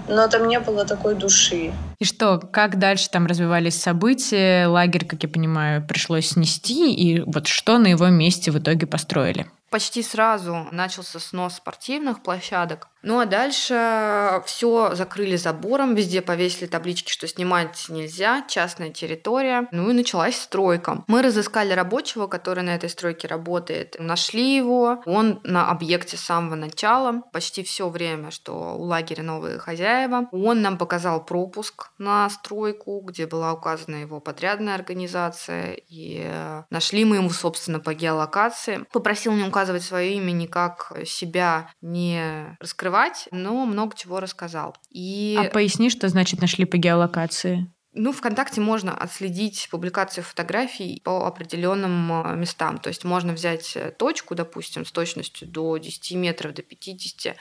но 0.08 0.28
там 0.28 0.48
не 0.48 0.60
было 0.60 0.86
такой 0.86 1.16
души. 1.16 1.74
И 2.00 2.06
что, 2.06 2.40
как 2.40 2.80
дальше 2.80 3.10
там 3.12 3.28
развивались 3.28 3.80
события? 3.80 4.66
Лагерь, 4.66 5.06
как 5.06 5.22
я 5.22 5.30
понимаю, 5.30 5.86
пришлось 5.86 6.30
снести, 6.30 6.94
и 6.94 7.22
вот 7.22 7.48
что 7.48 7.78
на 7.78 7.88
его 7.88 8.08
месте 8.08 8.52
в 8.52 8.58
итоге 8.58 8.88
построили? 8.88 9.46
Почти 9.72 10.04
сразу 10.04 10.68
начался 10.74 11.18
снос 11.22 11.56
спортивных 11.56 12.22
площадок. 12.24 12.90
Ну 13.04 13.20
а 13.20 13.26
дальше 13.26 14.42
все 14.46 14.94
закрыли 14.96 15.36
забором, 15.36 15.96
везде 15.96 16.22
повесили 16.22 16.68
таблички, 16.68 17.12
что 17.12 17.28
снимать 17.28 17.86
нельзя, 17.90 18.46
частная 18.48 18.92
территория. 18.92 19.68
Ну 19.72 19.90
и 19.90 19.94
началась 19.94 20.40
стройка. 20.40 21.04
Мы 21.08 21.22
разыскали 21.22 21.74
рабочего, 21.74 22.28
который 22.28 22.64
на 22.64 22.76
этой 22.76 22.90
стройке 22.90 23.28
работает, 23.28 23.96
нашли 24.00 24.56
его. 24.56 25.02
Он 25.06 25.40
на 25.44 25.70
объекте 25.70 26.18
с 26.18 26.22
самого 26.22 26.56
начала, 26.56 27.24
почти 27.34 27.64
все 27.64 27.90
время, 27.90 28.32
что 28.32 28.76
у 28.76 28.84
лагеря 28.84 29.24
новые 29.24 29.58
хозяева. 29.58 30.28
Он 30.32 30.62
нам 30.62 30.78
показал 30.78 31.26
пропуск 31.26 31.92
на 31.98 32.30
стройку, 32.30 33.02
где 33.02 33.26
была 33.26 33.54
указана 33.54 33.96
его 33.96 34.20
подрядная 34.20 34.76
организация, 34.76 35.78
и 35.88 36.32
нашли 36.70 37.06
мы 37.06 37.18
ему, 37.18 37.30
собственно, 37.32 37.80
по 37.80 37.94
геолокации. 37.94 38.86
Попросил 38.92 39.34
не 39.34 39.44
указывать 39.44 39.84
свое 39.84 40.14
имя 40.14 40.32
никак 40.32 40.94
себя 41.06 41.72
не 41.82 42.56
раскрывать, 42.60 42.91
но 43.32 43.66
много 43.66 43.96
чего 43.96 44.20
рассказал. 44.20 44.76
И... 44.90 45.38
А 45.40 45.50
поясни, 45.50 45.90
что 45.90 46.08
значит 46.10 46.42
нашли 46.42 46.66
по 46.66 46.78
геолокации? 46.78 47.72
Ну, 47.94 48.14
ВКонтакте 48.14 48.62
можно 48.62 48.96
отследить 48.96 49.68
публикацию 49.70 50.24
фотографий 50.24 51.02
по 51.04 51.28
определенным 51.28 52.12
а, 52.14 52.36
местам. 52.36 52.78
То 52.78 52.88
есть 52.88 53.04
можно 53.04 53.34
взять 53.34 53.76
э, 53.76 53.92
точку, 53.92 54.34
допустим, 54.34 54.86
с 54.86 54.94
точностью 54.94 55.46
до 55.46 55.78
10 55.78 56.14
метров, 56.14 56.54
до 56.54 56.62
50, 56.62 57.36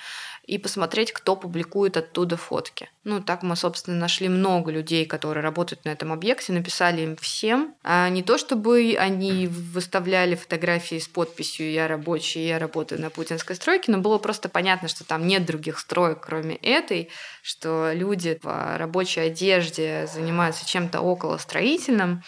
и 0.50 0.58
посмотреть, 0.58 1.12
кто 1.12 1.36
публикует 1.36 1.96
оттуда 1.96 2.36
фотки. 2.36 2.90
Ну, 3.04 3.22
так 3.22 3.44
мы, 3.44 3.54
собственно, 3.54 3.96
нашли 3.96 4.28
много 4.28 4.72
людей, 4.72 5.06
которые 5.06 5.44
работают 5.44 5.84
на 5.84 5.90
этом 5.90 6.12
объекте, 6.12 6.52
написали 6.52 7.02
им 7.02 7.14
всем. 7.14 7.72
А 7.84 8.08
не 8.08 8.24
то, 8.24 8.36
чтобы 8.36 8.96
они 8.98 9.46
выставляли 9.46 10.34
фотографии 10.34 10.98
с 10.98 11.06
подписью 11.06 11.70
«Я 11.70 11.86
рабочий, 11.86 12.48
я 12.48 12.58
работаю 12.58 13.00
на 13.00 13.10
путинской 13.10 13.54
стройке», 13.54 13.92
но 13.92 13.98
было 13.98 14.18
просто 14.18 14.48
понятно, 14.48 14.88
что 14.88 15.04
там 15.04 15.24
нет 15.24 15.46
других 15.46 15.78
строек, 15.78 16.18
кроме 16.20 16.56
этой, 16.56 17.10
что 17.42 17.92
люди 17.92 18.36
в 18.42 18.76
рабочей 18.76 19.20
одежде 19.20 20.08
занимаются 20.12 20.66
чем-то 20.66 21.00
около 21.00 21.38
строительным, 21.38 22.24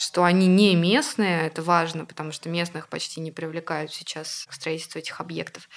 что 0.00 0.24
они 0.24 0.46
не 0.46 0.74
местные, 0.76 1.46
это 1.46 1.60
важно, 1.60 2.06
потому 2.06 2.32
что 2.32 2.48
местных 2.48 2.88
почти 2.88 3.20
не 3.20 3.30
привлекают 3.30 3.92
сейчас 3.92 4.46
к 4.48 4.54
строительству 4.54 4.98
этих 4.98 5.20
объектов. 5.20 5.68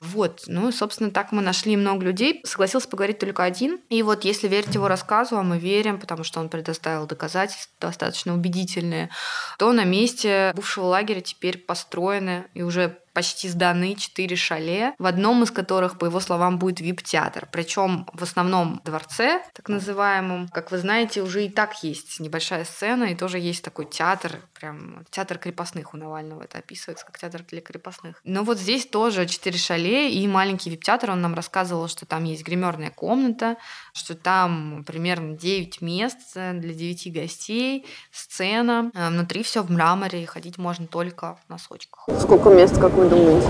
Вот, 0.00 0.44
ну, 0.46 0.72
собственно, 0.72 1.10
так 1.10 1.30
мы 1.30 1.42
нашли 1.42 1.76
много 1.76 2.06
людей. 2.06 2.40
Согласился 2.46 2.88
поговорить 2.88 3.18
только 3.18 3.44
один. 3.44 3.78
И 3.90 4.02
вот, 4.02 4.24
если 4.24 4.48
верить 4.48 4.74
его 4.74 4.88
рассказу, 4.88 5.36
а 5.36 5.42
мы 5.42 5.58
верим, 5.58 6.00
потому 6.00 6.24
что 6.24 6.40
он 6.40 6.48
предоставил 6.48 7.06
доказательства 7.06 7.70
достаточно 7.78 8.32
убедительные, 8.32 9.10
то 9.58 9.70
на 9.74 9.84
месте 9.84 10.52
бывшего 10.56 10.86
лагеря 10.86 11.20
теперь 11.20 11.58
построены 11.58 12.46
и 12.54 12.62
уже 12.62 12.98
почти 13.16 13.48
сданы 13.48 13.94
четыре 13.94 14.36
шале, 14.36 14.94
в 14.98 15.06
одном 15.06 15.42
из 15.42 15.50
которых, 15.50 15.98
по 15.98 16.04
его 16.04 16.20
словам, 16.20 16.58
будет 16.58 16.80
вип-театр. 16.80 17.48
Причем 17.50 18.06
в 18.12 18.22
основном 18.22 18.82
дворце, 18.84 19.42
так 19.54 19.70
называемом, 19.70 20.48
как 20.48 20.70
вы 20.70 20.76
знаете, 20.76 21.22
уже 21.22 21.46
и 21.46 21.48
так 21.48 21.82
есть 21.82 22.20
небольшая 22.20 22.66
сцена, 22.66 23.04
и 23.04 23.14
тоже 23.14 23.38
есть 23.38 23.64
такой 23.64 23.86
театр, 23.86 24.32
прям 24.52 25.06
театр 25.10 25.38
крепостных 25.38 25.94
у 25.94 25.96
Навального 25.96 26.42
это 26.42 26.58
описывается, 26.58 27.06
как 27.06 27.18
театр 27.18 27.42
для 27.48 27.62
крепостных. 27.62 28.20
Но 28.22 28.42
вот 28.44 28.58
здесь 28.58 28.84
тоже 28.84 29.24
четыре 29.24 29.56
шале 29.56 30.12
и 30.12 30.28
маленький 30.28 30.68
вип-театр. 30.68 31.10
Он 31.10 31.22
нам 31.22 31.32
рассказывал, 31.32 31.88
что 31.88 32.04
там 32.04 32.24
есть 32.24 32.44
гримерная 32.44 32.90
комната, 32.90 33.56
что 33.94 34.14
там 34.14 34.84
примерно 34.86 35.38
9 35.38 35.80
мест 35.80 36.34
для 36.34 36.74
9 36.74 37.14
гостей, 37.14 37.86
сцена. 38.12 38.90
Э, 38.92 39.08
внутри 39.08 39.42
все 39.42 39.62
в 39.62 39.70
мраморе, 39.70 40.22
и 40.22 40.26
ходить 40.26 40.58
можно 40.58 40.86
только 40.86 41.38
в 41.46 41.50
носочках. 41.50 42.06
Сколько 42.20 42.50
мест, 42.50 42.78
как 42.78 42.92
вы 42.92 43.05
думаете? 43.08 43.46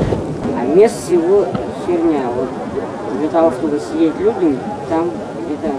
А 0.57 0.65
мест 0.65 1.07
всего 1.07 1.47
херня. 1.87 2.29
Вот 2.31 2.49
для 3.19 3.29
того, 3.29 3.51
чтобы 3.51 3.81
сидеть 3.81 4.19
людям, 4.19 4.59
там 4.89 5.11
где-то 5.47 5.75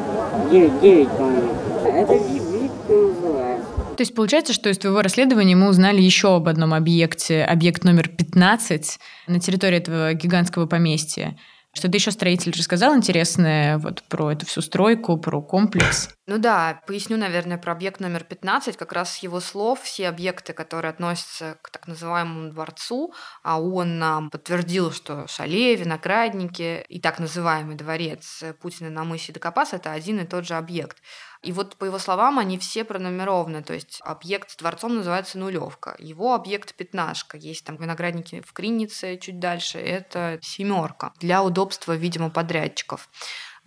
9, 0.51 0.81
9 0.81 1.09
по-моему. 1.09 1.49
Это 1.85 2.13
вип 2.13 2.71
называется. 2.89 3.67
То 3.97 4.01
есть 4.01 4.13
получается, 4.13 4.53
что 4.53 4.69
из 4.69 4.77
твоего 4.77 5.01
расследования 5.01 5.55
мы 5.55 5.69
узнали 5.69 6.01
еще 6.01 6.35
об 6.35 6.47
одном 6.47 6.73
объекте, 6.73 7.43
объект 7.43 7.83
номер 7.83 8.09
15 8.09 8.99
на 9.27 9.39
территории 9.39 9.77
этого 9.77 10.13
гигантского 10.13 10.67
поместья. 10.67 11.35
Что-то 11.77 11.95
еще 11.95 12.09
строитель 12.09 12.53
рассказал 12.57 12.95
интересное 12.95 13.77
вот 13.77 14.01
про 14.09 14.31
эту 14.31 14.47
всю 14.47 14.61
стройку, 14.61 15.15
про 15.15 15.43
комплекс? 15.43 16.09
Ну 16.25 16.39
да, 16.39 16.81
поясню, 16.87 17.17
наверное, 17.17 17.59
про 17.59 17.71
объект 17.73 17.99
номер 17.99 18.23
15. 18.23 18.75
Как 18.75 18.93
раз 18.93 19.13
с 19.13 19.17
его 19.19 19.39
слов 19.39 19.81
все 19.83 20.09
объекты, 20.09 20.53
которые 20.53 20.89
относятся 20.89 21.59
к 21.61 21.69
так 21.69 21.85
называемому 21.85 22.49
дворцу, 22.49 23.13
а 23.43 23.61
он 23.61 23.99
нам 23.99 24.31
подтвердил, 24.31 24.91
что 24.91 25.27
шале, 25.27 25.75
виноградники 25.75 26.83
и 26.89 26.99
так 26.99 27.19
называемый 27.19 27.75
дворец 27.75 28.43
Путина 28.59 28.89
на 28.89 29.03
мысе 29.03 29.31
Докопас– 29.31 29.71
это 29.73 29.91
один 29.91 30.19
и 30.19 30.25
тот 30.25 30.47
же 30.47 30.55
объект. 30.55 30.97
И 31.47 31.53
вот, 31.53 31.77
по 31.77 31.85
его 31.85 31.97
словам, 31.97 32.39
они 32.39 32.57
все 32.57 32.83
пронумерованы. 32.83 33.63
То 33.63 33.73
есть 33.73 34.01
объект 34.03 34.51
с 34.51 34.57
дворцом 34.57 34.97
называется 34.97 35.37
нулевка. 35.37 35.95
Его 35.97 36.33
объект 36.33 36.75
пятнашка. 36.75 37.37
Есть 37.37 37.63
там 37.63 37.77
виноградники 37.77 38.43
в 38.45 38.51
Кринице 38.51 39.15
чуть 39.15 39.39
дальше. 39.39 39.79
Это 39.79 40.39
семерка. 40.41 41.13
Для 41.21 41.41
удобства, 41.41 41.93
видимо, 41.93 42.29
подрядчиков. 42.29 43.07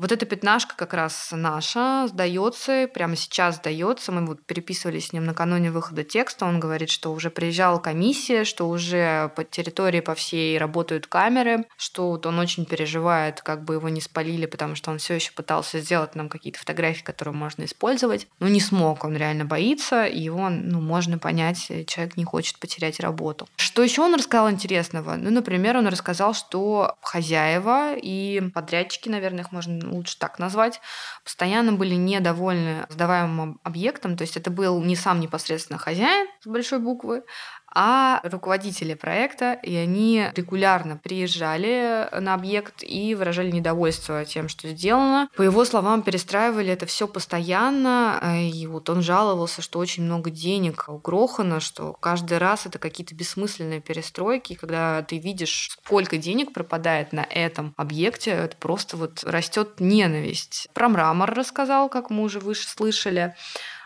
Вот 0.00 0.12
эта 0.12 0.24
пятнашка 0.24 0.74
как 0.76 0.94
раз 0.94 1.28
наша, 1.30 2.06
сдается, 2.08 2.88
прямо 2.88 3.16
сейчас 3.16 3.56
сдается. 3.56 4.10
Мы 4.12 4.24
вот 4.24 4.42
переписывались 4.46 5.08
с 5.08 5.12
ним 5.12 5.26
накануне 5.26 5.70
выхода 5.70 6.04
текста. 6.04 6.46
Он 6.46 6.58
говорит, 6.58 6.88
что 6.88 7.12
уже 7.12 7.28
приезжала 7.28 7.78
комиссия, 7.78 8.44
что 8.44 8.66
уже 8.66 9.30
по 9.36 9.44
территории 9.44 10.00
по 10.00 10.14
всей 10.14 10.56
работают 10.56 11.06
камеры, 11.06 11.66
что 11.76 12.12
вот 12.12 12.24
он 12.24 12.38
очень 12.38 12.64
переживает, 12.64 13.42
как 13.42 13.62
бы 13.66 13.74
его 13.74 13.90
не 13.90 14.00
спалили, 14.00 14.46
потому 14.46 14.74
что 14.74 14.90
он 14.90 14.96
все 14.96 15.16
еще 15.16 15.32
пытался 15.32 15.80
сделать 15.80 16.14
нам 16.14 16.30
какие-то 16.30 16.60
фотографии, 16.60 17.02
которые 17.02 17.34
можно 17.34 17.64
использовать, 17.64 18.26
но 18.38 18.48
не 18.48 18.60
смог. 18.60 19.04
Он 19.04 19.14
реально 19.18 19.44
боится, 19.44 20.06
и 20.06 20.18
его, 20.18 20.48
ну, 20.48 20.80
можно 20.80 21.18
понять, 21.18 21.70
человек 21.88 22.16
не 22.16 22.24
хочет 22.24 22.58
потерять 22.58 23.00
работу. 23.00 23.46
Что 23.56 23.82
еще 23.82 24.00
он 24.00 24.14
рассказал 24.14 24.50
интересного? 24.50 25.16
Ну, 25.16 25.30
например, 25.30 25.76
он 25.76 25.88
рассказал, 25.88 26.32
что 26.32 26.96
хозяева 27.02 27.96
и 27.96 28.40
подрядчики, 28.54 29.10
наверное, 29.10 29.42
их 29.42 29.52
можно 29.52 29.89
лучше 29.90 30.18
так 30.18 30.38
назвать, 30.38 30.80
постоянно 31.24 31.72
были 31.72 31.94
недовольны 31.94 32.86
сдаваемым 32.88 33.60
объектом. 33.62 34.16
То 34.16 34.22
есть 34.22 34.36
это 34.36 34.50
был 34.50 34.82
не 34.82 34.96
сам 34.96 35.20
непосредственно 35.20 35.78
хозяин 35.78 36.28
с 36.40 36.46
большой 36.46 36.78
буквы, 36.78 37.24
а 37.72 38.20
руководители 38.24 38.94
проекта, 38.94 39.52
и 39.52 39.74
они 39.76 40.26
регулярно 40.34 40.96
приезжали 40.96 42.08
на 42.18 42.34
объект 42.34 42.82
и 42.82 43.14
выражали 43.14 43.50
недовольство 43.50 44.24
тем, 44.24 44.48
что 44.48 44.68
сделано. 44.68 45.28
По 45.36 45.42
его 45.42 45.64
словам, 45.64 46.02
перестраивали 46.02 46.72
это 46.72 46.86
все 46.86 47.06
постоянно, 47.06 48.18
э, 48.22 48.42
и 48.42 48.66
вот 48.66 48.90
он 48.90 49.02
жаловался, 49.02 49.62
что 49.62 49.78
очень 49.78 50.02
много 50.02 50.30
денег 50.30 50.86
угрохано, 50.88 51.60
что 51.60 51.94
каждый 52.00 52.38
раз 52.38 52.66
это 52.66 52.78
какие-то 52.78 53.14
бессмысленные 53.14 53.80
перестройки, 53.80 54.54
когда 54.54 55.02
ты 55.02 55.18
видишь, 55.18 55.70
сколько 55.72 56.16
денег 56.16 56.52
пропадает 56.52 57.12
на 57.12 57.26
этом 57.28 57.74
объекте, 57.76 58.30
это 58.30 58.56
просто 58.56 58.96
вот 58.96 59.22
растет 59.24 59.80
ненависть. 59.80 60.68
Про 60.74 60.88
мрамор 60.88 61.32
рассказал, 61.34 61.88
как 61.88 62.10
мы 62.10 62.22
уже 62.22 62.40
выше 62.40 62.68
слышали. 62.68 63.34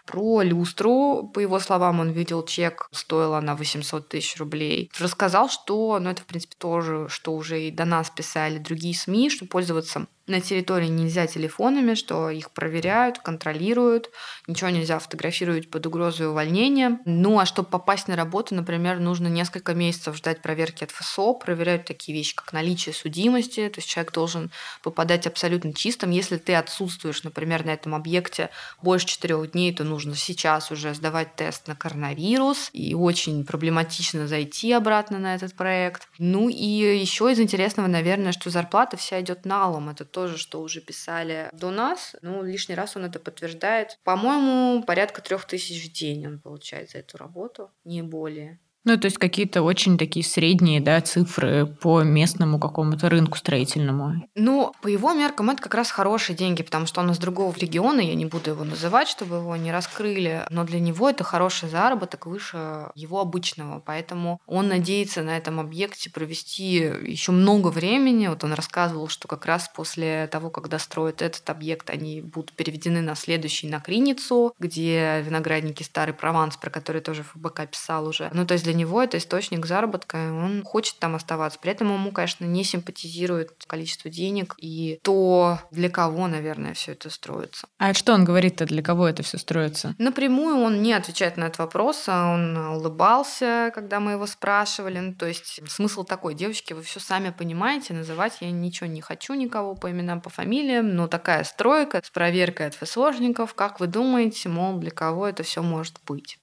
Про 0.07 0.43
люстру, 0.43 1.31
по 1.33 1.41
его 1.41 1.59
словам, 1.61 2.01
он 2.01 2.11
видел 2.11 2.45
чек, 2.45 2.89
стоила 2.93 3.39
она 3.39 3.55
800 3.57 4.09
тысяч 4.09 4.37
рублей. 4.39 4.91
Рассказал, 4.99 5.49
что, 5.49 5.99
ну 5.99 6.11
это, 6.11 6.23
в 6.23 6.27
принципе, 6.27 6.55
тоже, 6.59 7.07
что 7.09 7.35
уже 7.35 7.63
и 7.63 7.71
до 7.71 7.85
нас 7.85 8.11
писали 8.11 8.59
другие 8.59 8.95
СМИ, 8.95 9.31
что 9.31 9.47
пользоваться 9.47 10.07
на 10.27 10.41
территории 10.41 10.89
нельзя 10.89 11.27
телефонами, 11.27 11.95
что 11.95 12.31
их 12.31 12.51
проверяют, 12.51 13.19
контролируют, 13.19 14.11
ничего 14.47 14.71
нельзя 14.71 14.99
фотографировать 14.99 15.71
под 15.71 15.87
угрозой 15.87 16.29
увольнения. 16.29 17.01
Ну 17.05 17.39
а 17.39 17.47
чтобы 17.47 17.69
попасть 17.69 18.09
на 18.09 18.17
работу, 18.17 18.55
например, 18.55 19.01
нужно 19.01 19.29
несколько 19.29 19.75
месяцев 19.75 20.17
ждать 20.17 20.41
проверки 20.41 20.85
от 20.85 20.91
ФСО, 20.91 21.35
проверяют 21.35 21.85
такие 21.85 22.17
вещи, 22.17 22.35
как 22.35 22.53
наличие 22.53 22.95
судимости, 22.95 23.69
то 23.69 23.79
есть 23.79 23.89
человек 23.89 24.13
должен 24.13 24.51
попадать 24.83 25.27
абсолютно 25.27 25.75
чистым. 25.75 26.11
Если 26.11 26.37
ты 26.37 26.55
отсутствуешь, 26.55 27.23
например, 27.23 27.65
на 27.65 27.71
этом 27.71 27.95
объекте 27.95 28.51
больше 28.83 29.07
четырех 29.07 29.53
дней, 29.53 29.75
то 29.75 29.85
нужно 29.85 30.15
сейчас 30.15 30.71
уже 30.71 30.95
сдавать 30.95 31.37
тест 31.37 31.69
на 31.69 31.77
коронавирус, 31.77 32.71
и 32.73 32.95
очень 32.95 33.45
проблематично 33.45 34.27
зайти 34.27 34.73
обратно 34.73 35.19
на 35.19 35.35
этот 35.35 35.55
проект. 35.55 36.09
Ну 36.19 36.49
и 36.49 36.65
еще 36.65 37.31
из 37.31 37.41
интересного, 37.41 37.89
наверное, 37.89 38.33
что 38.33 38.51
зарплата 38.51 38.97
вся 38.97 39.21
идет 39.21 39.45
налом. 39.45 39.91
Это 39.91 40.05
тоже, 40.15 40.39
что 40.39 40.63
уже 40.63 40.81
писали 40.81 41.51
до 41.53 41.73
нас. 41.73 42.15
Ну, 42.23 42.45
лишний 42.45 42.77
раз 42.77 42.97
он 42.97 43.05
это 43.05 43.19
подтверждает. 43.19 43.99
По-моему, 44.05 44.85
порядка 44.85 45.21
трех 45.21 45.45
тысяч 45.45 45.85
в 45.85 45.93
день 45.93 46.27
он 46.27 46.39
получает 46.39 46.91
за 46.91 46.99
эту 46.99 47.19
работу, 47.19 47.73
не 47.83 48.01
более. 48.01 48.61
Ну, 48.85 48.99
то 48.99 49.07
есть 49.07 49.19
какие-то 49.19 49.63
очень 49.63 49.97
такие 49.97 50.25
средние, 50.25 50.81
да, 50.81 51.01
цифры 51.01 51.67
по 51.67 52.03
местному 52.03 52.59
какому-то 52.59 53.09
рынку 53.09 53.39
строительному. 53.39 54.29
Ну, 54.35 54.73
по 54.83 54.89
его 54.89 55.13
меркам 55.15 55.51
это 55.51 55.63
как 55.63 55.75
раз 55.75 55.91
хорошие 55.91 56.37
деньги, 56.37 56.63
потому 56.63 56.87
что 56.87 57.01
он 57.01 57.11
из 57.11 57.19
другого 57.19 57.55
региона, 57.57 58.01
я 58.01 58.15
не 58.15 58.27
буду 58.27 58.51
его 58.51 58.65
называть, 58.65 59.09
чтобы 59.09 59.37
его 59.37 59.57
не 59.57 59.73
раскрыли, 59.73 60.45
но 60.51 60.65
для 60.65 60.81
него 60.81 61.09
это 61.09 61.25
хороший 61.25 61.69
заработок 61.69 62.27
выше 62.27 62.91
его 62.95 63.21
обычного, 63.21 63.81
поэтому 63.85 64.41
он 64.47 64.69
надеется 64.69 65.23
на 65.23 65.37
этом 65.37 65.61
объекте 65.61 66.11
провести 66.11 66.75
еще 66.75 67.33
много 67.33 67.69
времени. 67.69 68.29
Вот 68.29 68.45
он 68.45 68.53
рассказывал, 68.53 69.09
что 69.09 69.29
как 69.29 69.47
раз 69.47 69.71
после 69.75 70.29
того, 70.31 70.51
когда 70.51 70.79
строят 70.79 71.23
этот 71.23 71.49
объект, 71.49 71.89
они 71.89 72.21
будут 72.21 72.53
переведены 72.53 73.01
на 73.01 73.15
следующий, 73.15 73.69
на 73.69 73.81
Криницу, 73.81 74.55
где 74.59 75.23
виноградники 75.23 75.83
Старый 75.83 76.15
Прованс, 76.15 76.57
про 76.57 76.71
который 76.71 77.01
тоже 77.01 77.23
ФБК 77.23 77.67
писал 77.71 78.07
уже. 78.07 78.31
Ну, 78.35 78.45
то 78.45 78.53
есть 78.53 78.65
для 78.65 78.74
него 78.75 79.03
это 79.03 79.19
источник 79.19 79.67
заработка, 79.67 80.17
он 80.17 80.63
хочет 80.65 80.99
там 80.99 81.15
оставаться. 81.15 81.59
При 81.61 81.73
этом 81.73 81.93
ему, 81.93 82.13
конечно, 82.13 82.45
не 82.45 82.65
симпатизирует 82.65 83.65
количество 83.67 84.11
денег 84.11 84.55
и 84.59 84.99
то, 85.03 85.59
для 85.71 85.89
кого, 85.89 86.27
наверное, 86.27 86.75
все 86.75 86.93
это 86.93 87.11
строится. 87.11 87.67
А 87.79 87.95
что 87.95 88.15
он 88.15 88.25
говорит-то, 88.25 88.67
для 88.67 88.83
кого 88.83 89.09
это 89.09 89.23
все 89.23 89.39
строится? 89.39 89.95
Напрямую 89.99 90.57
он 90.57 90.83
не 90.83 90.93
отвечает 90.93 91.37
на 91.37 91.45
этот 91.45 91.59
вопрос, 91.59 92.05
а 92.09 92.35
он 92.35 92.57
улыбался, 92.57 93.71
когда 93.75 94.01
мы 94.01 94.13
его 94.13 94.27
спрашивали. 94.27 94.99
Ну, 94.99 95.15
то 95.15 95.27
есть 95.27 95.61
смысл 95.69 96.05
такой, 96.05 96.35
девочки, 96.35 96.73
вы 96.73 96.83
все 96.83 97.01
сами 97.01 97.31
понимаете, 97.31 97.95
называть 97.95 98.39
я 98.41 98.51
ничего 98.51 98.89
не 98.89 99.01
хочу 99.01 99.35
никого 99.35 99.75
по 99.75 99.91
именам, 99.91 100.21
по 100.21 100.31
фамилиям, 100.31 100.95
но 100.95 101.09
такая 101.09 101.45
стройка 101.45 102.01
с 102.05 102.11
проверкой 102.11 102.67
от 102.67 102.75
ФСОшников, 102.75 103.55
как 103.55 103.81
вы 103.81 103.87
думаете, 103.87 104.49
мол, 104.49 104.79
для 104.79 104.91
кого 104.91 105.27
это 105.27 105.43
все 105.43 105.63
может 105.63 106.01
быть? 106.07 106.39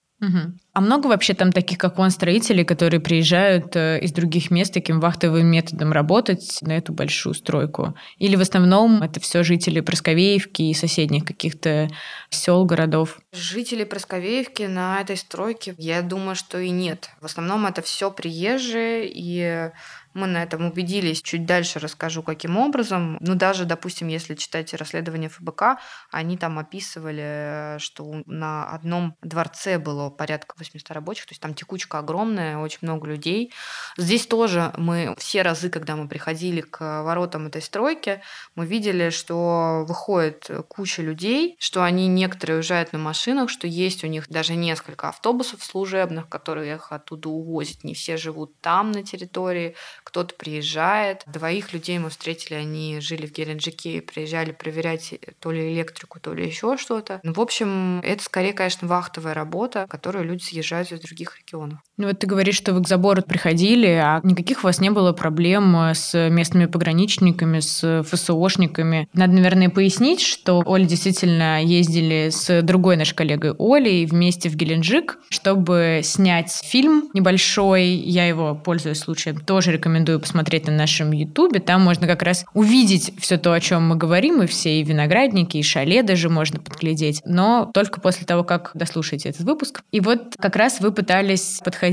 А 0.73 0.81
много 0.81 1.07
вообще 1.07 1.33
там 1.33 1.51
таких, 1.51 1.77
как 1.77 1.99
он, 1.99 2.11
строителей, 2.11 2.63
которые 2.63 3.01
приезжают 3.01 3.75
э, 3.75 3.99
из 4.01 4.13
других 4.13 4.51
мест 4.51 4.73
таким 4.73 4.99
вахтовым 4.99 5.47
методом 5.47 5.91
работать 5.91 6.59
на 6.61 6.77
эту 6.77 6.93
большую 6.93 7.33
стройку? 7.33 7.95
Или 8.17 8.35
в 8.35 8.41
основном 8.41 9.01
это 9.01 9.19
все 9.19 9.43
жители 9.43 9.81
Просковеевки 9.81 10.61
и 10.61 10.73
соседних 10.73 11.25
каких-то 11.25 11.89
сел, 12.29 12.65
городов? 12.65 13.19
Жители 13.33 13.85
Просковеевки 13.85 14.63
на 14.63 14.99
этой 14.99 15.15
стройке, 15.15 15.73
я 15.77 16.01
думаю, 16.01 16.35
что 16.35 16.59
и 16.59 16.69
нет. 16.69 17.11
В 17.21 17.25
основном 17.25 17.65
это 17.65 17.81
все 17.81 18.11
приезжие, 18.11 19.09
и 19.09 19.71
мы 20.13 20.27
на 20.27 20.43
этом 20.43 20.65
убедились. 20.65 21.21
Чуть 21.21 21.45
дальше 21.45 21.79
расскажу, 21.79 22.23
каким 22.23 22.57
образом. 22.57 23.17
Ну, 23.21 23.35
даже, 23.35 23.63
допустим, 23.63 24.09
если 24.09 24.35
читать 24.35 24.73
расследование 24.73 25.29
ФБК, 25.29 25.79
они 26.11 26.37
там 26.37 26.59
описывали, 26.59 27.77
что 27.79 28.21
на 28.25 28.69
одном 28.69 29.15
дворце 29.21 29.79
было 29.79 30.09
порядка 30.09 30.55
800 30.57 30.91
рабочих, 30.91 31.25
то 31.27 31.31
есть 31.31 31.41
там 31.41 31.53
текучка 31.53 31.99
огромная, 31.99 32.57
очень 32.57 32.79
много 32.81 33.07
людей. 33.07 33.53
Здесь 33.97 34.27
тоже 34.27 34.73
мы 34.77 35.15
все 35.17 35.41
разы, 35.41 35.69
когда 35.69 35.95
мы 35.95 36.09
приходили 36.09 36.59
к 36.59 37.03
воротам 37.03 37.47
этой 37.47 37.61
стройки, 37.61 38.21
мы 38.55 38.65
видели, 38.65 39.09
что 39.09 39.85
выходит 39.87 40.49
куча 40.67 41.01
людей, 41.01 41.55
что 41.59 41.83
они 41.83 42.07
некоторые 42.07 42.57
уезжают 42.57 42.91
на 42.91 42.99
машинах, 43.21 43.51
что 43.51 43.67
есть 43.67 44.03
у 44.03 44.07
них 44.07 44.27
даже 44.29 44.55
несколько 44.55 45.09
автобусов 45.09 45.63
служебных, 45.63 46.27
которые 46.27 46.73
их 46.73 46.91
оттуда 46.91 47.29
увозят. 47.29 47.83
Не 47.83 47.93
все 47.93 48.17
живут 48.17 48.59
там, 48.61 48.91
на 48.91 49.03
территории 49.03 49.75
кто-то 50.03 50.33
приезжает. 50.33 51.23
Двоих 51.27 51.71
людей 51.71 51.99
мы 51.99 52.09
встретили, 52.09 52.55
они 52.55 52.99
жили 52.99 53.27
в 53.27 53.31
Геленджике 53.31 54.01
приезжали 54.01 54.51
проверять 54.51 55.13
то 55.39 55.51
ли 55.51 55.71
электрику, 55.71 56.19
то 56.19 56.33
ли 56.33 56.47
еще 56.47 56.77
что-то. 56.77 57.19
Ну, 57.23 57.33
в 57.33 57.39
общем, 57.39 57.99
это 57.99 58.23
скорее, 58.23 58.53
конечно, 58.53 58.87
вахтовая 58.87 59.35
работа, 59.35 59.85
которую 59.87 60.25
люди 60.25 60.41
съезжают 60.41 60.91
из 60.91 60.99
других 61.01 61.37
регионов. 61.37 61.79
Ну 62.01 62.07
вот 62.07 62.17
ты 62.17 62.25
говоришь, 62.25 62.55
что 62.55 62.73
вы 62.73 62.81
к 62.81 62.87
забору 62.87 63.21
приходили, 63.21 63.85
а 63.85 64.21
никаких 64.23 64.63
у 64.63 64.67
вас 64.67 64.81
не 64.81 64.89
было 64.89 65.13
проблем 65.13 65.75
с 65.93 66.29
местными 66.29 66.65
пограничниками, 66.65 67.59
с 67.59 68.01
ФСОшниками. 68.01 69.07
Надо, 69.13 69.33
наверное, 69.33 69.69
пояснить, 69.69 70.19
что 70.19 70.63
Оля 70.65 70.85
действительно 70.85 71.63
ездили 71.63 72.29
с 72.31 72.63
другой 72.63 72.97
нашей 72.97 73.13
коллегой 73.13 73.53
Олей 73.59 74.07
вместе 74.07 74.49
в 74.49 74.55
Геленджик, 74.55 75.19
чтобы 75.29 76.01
снять 76.03 76.49
фильм 76.63 77.11
небольшой. 77.13 77.89
Я 77.89 78.25
его, 78.25 78.55
пользуясь 78.55 78.97
случаем, 78.97 79.39
тоже 79.39 79.71
рекомендую 79.71 80.19
посмотреть 80.19 80.65
на 80.65 80.73
нашем 80.73 81.11
Ютубе. 81.11 81.59
Там 81.59 81.83
можно 81.83 82.07
как 82.07 82.23
раз 82.23 82.45
увидеть 82.55 83.13
все 83.19 83.37
то, 83.37 83.53
о 83.53 83.59
чем 83.59 83.87
мы 83.87 83.95
говорим, 83.95 84.41
и 84.41 84.47
все 84.47 84.79
и 84.79 84.83
виноградники, 84.83 85.57
и 85.57 85.61
шале 85.61 86.01
даже 86.01 86.29
можно 86.29 86.59
подглядеть. 86.59 87.21
Но 87.25 87.69
только 87.75 88.01
после 88.01 88.25
того, 88.25 88.43
как 88.43 88.71
дослушаете 88.73 89.29
этот 89.29 89.41
выпуск. 89.41 89.83
И 89.91 89.99
вот 89.99 90.33
как 90.39 90.55
раз 90.55 90.79
вы 90.79 90.91
пытались 90.91 91.59
подходить 91.63 91.90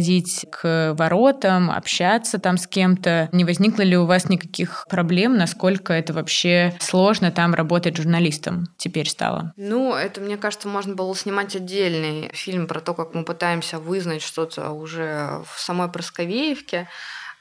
к 0.50 0.94
воротам, 0.96 1.70
общаться 1.70 2.38
там 2.38 2.56
с 2.56 2.66
кем-то. 2.66 3.28
Не 3.32 3.44
возникло 3.44 3.82
ли 3.82 3.96
у 3.96 4.06
вас 4.06 4.28
никаких 4.28 4.86
проблем? 4.88 5.36
Насколько 5.36 5.92
это 5.92 6.12
вообще 6.12 6.76
сложно 6.80 7.30
там 7.30 7.54
работать 7.54 7.96
журналистом 7.96 8.68
теперь 8.76 9.08
стало? 9.08 9.52
Ну, 9.56 9.94
это, 9.94 10.20
мне 10.20 10.36
кажется, 10.36 10.68
можно 10.68 10.94
было 10.94 11.14
снимать 11.14 11.56
отдельный 11.56 12.30
фильм 12.32 12.66
про 12.66 12.80
то, 12.80 12.94
как 12.94 13.14
мы 13.14 13.24
пытаемся 13.24 13.78
вызнать 13.78 14.22
что-то 14.22 14.70
уже 14.70 15.42
в 15.52 15.60
самой 15.60 15.88
Просковеевке. 15.88 16.88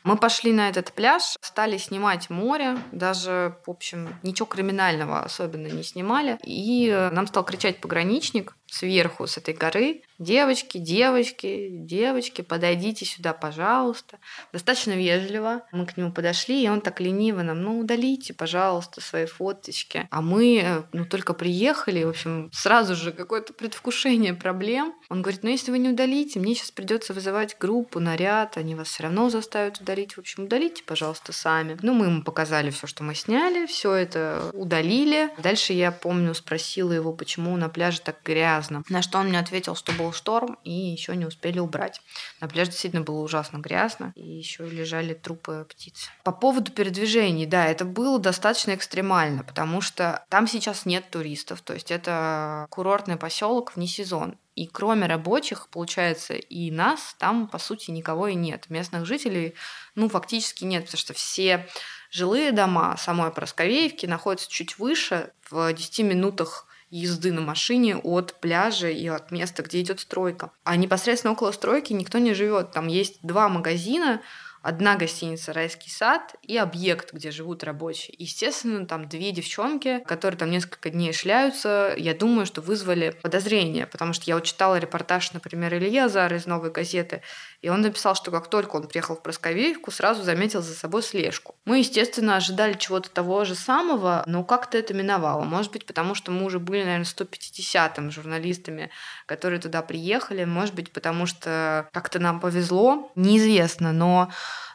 Мы 0.03 0.15
пошли 0.15 0.53
на 0.53 0.69
этот 0.69 0.93
пляж, 0.93 1.35
стали 1.41 1.77
снимать 1.77 2.29
море, 2.29 2.77
даже, 2.93 3.57
в 3.65 3.69
общем, 3.69 4.15
ничего 4.23 4.45
криминального 4.45 5.21
особенно 5.21 5.67
не 5.67 5.83
снимали. 5.83 6.37
И 6.43 6.89
нам 7.11 7.27
стал 7.27 7.43
кричать 7.43 7.81
пограничник 7.81 8.55
сверху 8.67 9.27
с 9.27 9.37
этой 9.37 9.53
горы, 9.53 10.01
девочки, 10.19 10.77
девочки, 10.77 11.69
девочки, 11.71 12.41
подойдите 12.41 13.05
сюда, 13.05 13.33
пожалуйста. 13.33 14.19
Достаточно 14.51 14.91
вежливо. 14.91 15.63
Мы 15.71 15.85
к 15.85 15.97
нему 15.97 16.11
подошли, 16.11 16.63
и 16.63 16.69
он 16.69 16.81
так 16.81 16.99
лениво 16.99 17.41
нам, 17.41 17.61
ну, 17.61 17.79
удалите, 17.79 18.33
пожалуйста, 18.33 19.01
свои 19.01 19.25
фоточки. 19.25 20.07
А 20.11 20.21
мы, 20.21 20.61
э, 20.63 20.83
ну, 20.93 21.05
только 21.05 21.33
приехали, 21.33 22.03
в 22.03 22.09
общем, 22.09 22.49
сразу 22.51 22.95
же 22.95 23.11
какое-то 23.11 23.53
предвкушение 23.53 24.33
проблем. 24.33 24.93
Он 25.09 25.21
говорит, 25.21 25.43
ну, 25.43 25.49
если 25.49 25.71
вы 25.71 25.77
не 25.79 25.89
удалите, 25.89 26.39
мне 26.39 26.55
сейчас 26.55 26.71
придется 26.71 27.13
вызывать 27.13 27.57
группу, 27.59 27.99
наряд, 27.99 28.57
они 28.57 28.75
вас 28.75 28.89
все 28.89 29.03
равно 29.03 29.29
заставят 29.29 29.79
удалить. 29.79 30.13
В 30.13 30.19
общем, 30.19 30.43
удалите, 30.43 30.83
пожалуйста, 30.83 31.31
сами. 31.31 31.77
Ну, 31.81 31.93
мы 31.93 32.07
ему 32.07 32.23
показали 32.23 32.69
все, 32.71 32.87
что 32.87 33.03
мы 33.03 33.15
сняли, 33.15 33.65
все 33.65 33.93
это 33.93 34.49
удалили. 34.53 35.29
Дальше 35.37 35.73
я 35.73 35.91
помню, 35.91 36.33
спросила 36.33 36.91
его, 36.91 37.13
почему 37.13 37.55
на 37.55 37.69
пляже 37.69 38.01
так 38.01 38.17
грязно. 38.23 38.56
На 38.89 39.01
что 39.01 39.19
он 39.19 39.27
мне 39.27 39.39
ответил, 39.39 39.75
что 39.75 39.91
был 39.93 40.13
шторм 40.13 40.57
и 40.63 40.71
еще 40.71 41.15
не 41.15 41.25
успели 41.25 41.59
убрать. 41.59 42.01
На 42.41 42.47
пляже 42.47 42.71
действительно 42.71 43.03
было 43.03 43.21
ужасно 43.21 43.57
грязно, 43.57 44.13
и 44.15 44.25
еще 44.25 44.67
лежали 44.67 45.13
трупы 45.13 45.65
птиц. 45.69 46.09
По 46.23 46.31
поводу 46.31 46.71
передвижений, 46.71 47.45
да, 47.45 47.65
это 47.65 47.85
было 47.85 48.19
достаточно 48.19 48.73
экстремально, 48.75 49.43
потому 49.43 49.81
что 49.81 50.25
там 50.29 50.47
сейчас 50.47 50.85
нет 50.85 51.09
туристов, 51.09 51.61
то 51.61 51.73
есть 51.73 51.91
это 51.91 52.67
курортный 52.69 53.17
поселок 53.17 53.75
вне 53.75 53.87
сезон. 53.87 54.37
И 54.55 54.65
кроме 54.65 55.05
рабочих, 55.05 55.69
получается, 55.69 56.33
и 56.33 56.71
нас 56.71 57.15
там, 57.19 57.47
по 57.47 57.59
сути, 57.59 57.91
никого 57.91 58.27
и 58.27 58.33
нет. 58.33 58.71
Местных 58.71 59.05
жителей, 59.05 59.53
ну, 59.93 60.09
фактически 60.09 60.63
нет, 60.63 60.85
потому 60.85 60.99
что 60.99 61.13
все 61.13 61.67
жилые 62.09 62.51
дома 62.51 62.97
самой 62.97 63.31
Просковеевки 63.31 64.07
находятся 64.07 64.49
чуть 64.49 64.79
выше, 64.79 65.31
в 65.49 65.71
10 65.71 65.99
минутах 65.99 66.66
езды 66.89 67.31
на 67.31 67.41
машине 67.41 67.97
от 67.97 68.39
пляжа 68.39 68.89
и 68.89 69.07
от 69.07 69.31
места, 69.31 69.63
где 69.63 69.81
идет 69.81 69.99
стройка. 69.99 70.51
А 70.63 70.75
непосредственно 70.75 71.33
около 71.33 71.51
стройки 71.51 71.93
никто 71.93 72.17
не 72.17 72.33
живет. 72.33 72.71
Там 72.71 72.87
есть 72.87 73.19
два 73.21 73.49
магазина, 73.49 74.21
одна 74.61 74.97
гостиница 74.97 75.53
«Райский 75.53 75.89
сад» 75.89 76.35
и 76.41 76.57
объект, 76.57 77.13
где 77.13 77.31
живут 77.31 77.63
рабочие. 77.63 78.15
Естественно, 78.17 78.85
там 78.85 79.07
две 79.07 79.31
девчонки, 79.31 80.03
которые 80.05 80.37
там 80.37 80.51
несколько 80.51 80.89
дней 80.89 81.13
шляются, 81.13 81.93
я 81.97 82.13
думаю, 82.13 82.45
что 82.45 82.61
вызвали 82.61 83.15
подозрения, 83.21 83.87
потому 83.87 84.11
что 84.11 84.25
я 84.27 84.35
вот 84.35 84.43
читала 84.43 84.77
репортаж, 84.77 85.31
например, 85.31 85.73
Ильи 85.75 85.97
Азара 85.99 86.35
из 86.35 86.45
«Новой 86.45 86.71
газеты», 86.71 87.21
и 87.61 87.69
он 87.69 87.81
написал, 87.81 88.15
что 88.15 88.29
как 88.31 88.49
только 88.49 88.75
он 88.75 88.87
приехал 88.87 89.15
в 89.15 89.23
Просковеевку, 89.23 89.89
сразу 89.91 90.23
заметил 90.23 90.61
за 90.61 90.73
собой 90.73 91.01
слежку. 91.01 91.55
Мы, 91.65 91.79
естественно, 91.79 92.35
ожидали 92.35 92.73
чего-то 92.73 93.09
того 93.09 93.45
же 93.45 93.55
самого, 93.55 94.23
но 94.27 94.43
как-то 94.43 94.77
это 94.77 94.93
миновало. 94.93 95.43
Может 95.43 95.71
быть, 95.71 95.85
потому 95.85 96.13
что 96.13 96.31
мы 96.31 96.45
уже 96.45 96.59
были, 96.59 96.83
наверное, 96.83 97.05
150-м 97.05 98.11
журналистами, 98.11 98.91
которые 99.25 99.59
туда 99.59 99.81
приехали. 99.81 100.45
Может 100.45 100.75
быть, 100.75 100.91
потому 100.91 101.25
что 101.25 101.89
как-то 101.93 102.19
нам 102.19 102.39
повезло. 102.39 103.11
Неизвестно, 103.15 103.91
но 103.91 104.29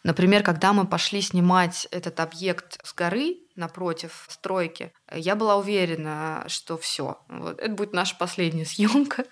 Например, 0.05 0.43
когда 0.43 0.73
мы 0.73 0.87
пошли 0.87 1.21
снимать 1.21 1.87
этот 1.91 2.19
объект 2.19 2.85
с 2.85 2.93
горы, 2.93 3.37
напротив 3.57 4.27
стройки, 4.29 4.93
я 5.15 5.37
была 5.37 5.57
уверена, 5.57 6.45
что 6.49 6.79
все, 6.79 7.19
вот, 7.29 7.59
это 7.61 7.75
будет 7.75 7.93
наша 7.93 8.17
последняя 8.17 8.65
съемка. 8.67 9.25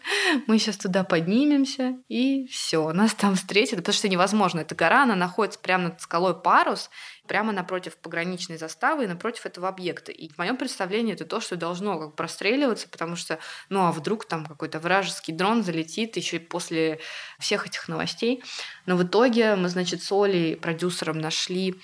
Мы 0.47 0.59
сейчас 0.59 0.77
туда 0.77 1.05
поднимемся, 1.05 1.97
и 2.09 2.47
все, 2.47 2.93
нас 2.93 3.15
там 3.15 3.37
встретят, 3.37 3.79
потому 3.79 3.95
что 3.95 4.09
невозможно. 4.09 4.61
Эта 4.61 4.75
гора, 4.75 5.05
она 5.05 5.17
находится 5.17 5.59
прямо 5.59 5.85
над 5.85 6.01
скалой 6.01 6.35
Парус, 6.35 6.91
прямо 7.31 7.53
напротив 7.53 7.97
пограничной 7.97 8.59
заставы 8.59 9.05
и 9.05 9.07
напротив 9.07 9.47
этого 9.47 9.69
объекта. 9.69 10.11
И 10.11 10.29
в 10.29 10.39
моем 10.39 10.57
представлении 10.57 11.15
это 11.15 11.25
то, 11.25 11.41
что 11.41 11.55
должно 11.55 11.97
как 11.99 12.17
простреливаться, 12.17 12.89
потому 12.89 13.15
что, 13.15 13.39
ну 13.69 13.87
а 13.87 13.93
вдруг 13.93 14.27
там 14.27 14.45
какой-то 14.45 14.81
вражеский 14.81 15.33
дрон 15.33 15.63
залетит 15.63 16.17
еще 16.17 16.37
и 16.37 16.41
после 16.41 16.99
всех 17.39 17.69
этих 17.69 17.87
новостей. 17.87 18.43
Но 18.87 18.97
в 18.97 19.05
итоге 19.05 19.55
мы, 19.55 19.69
значит, 19.69 20.03
с 20.03 20.11
Олей, 20.11 20.57
продюсером, 20.57 21.19
нашли 21.19 21.81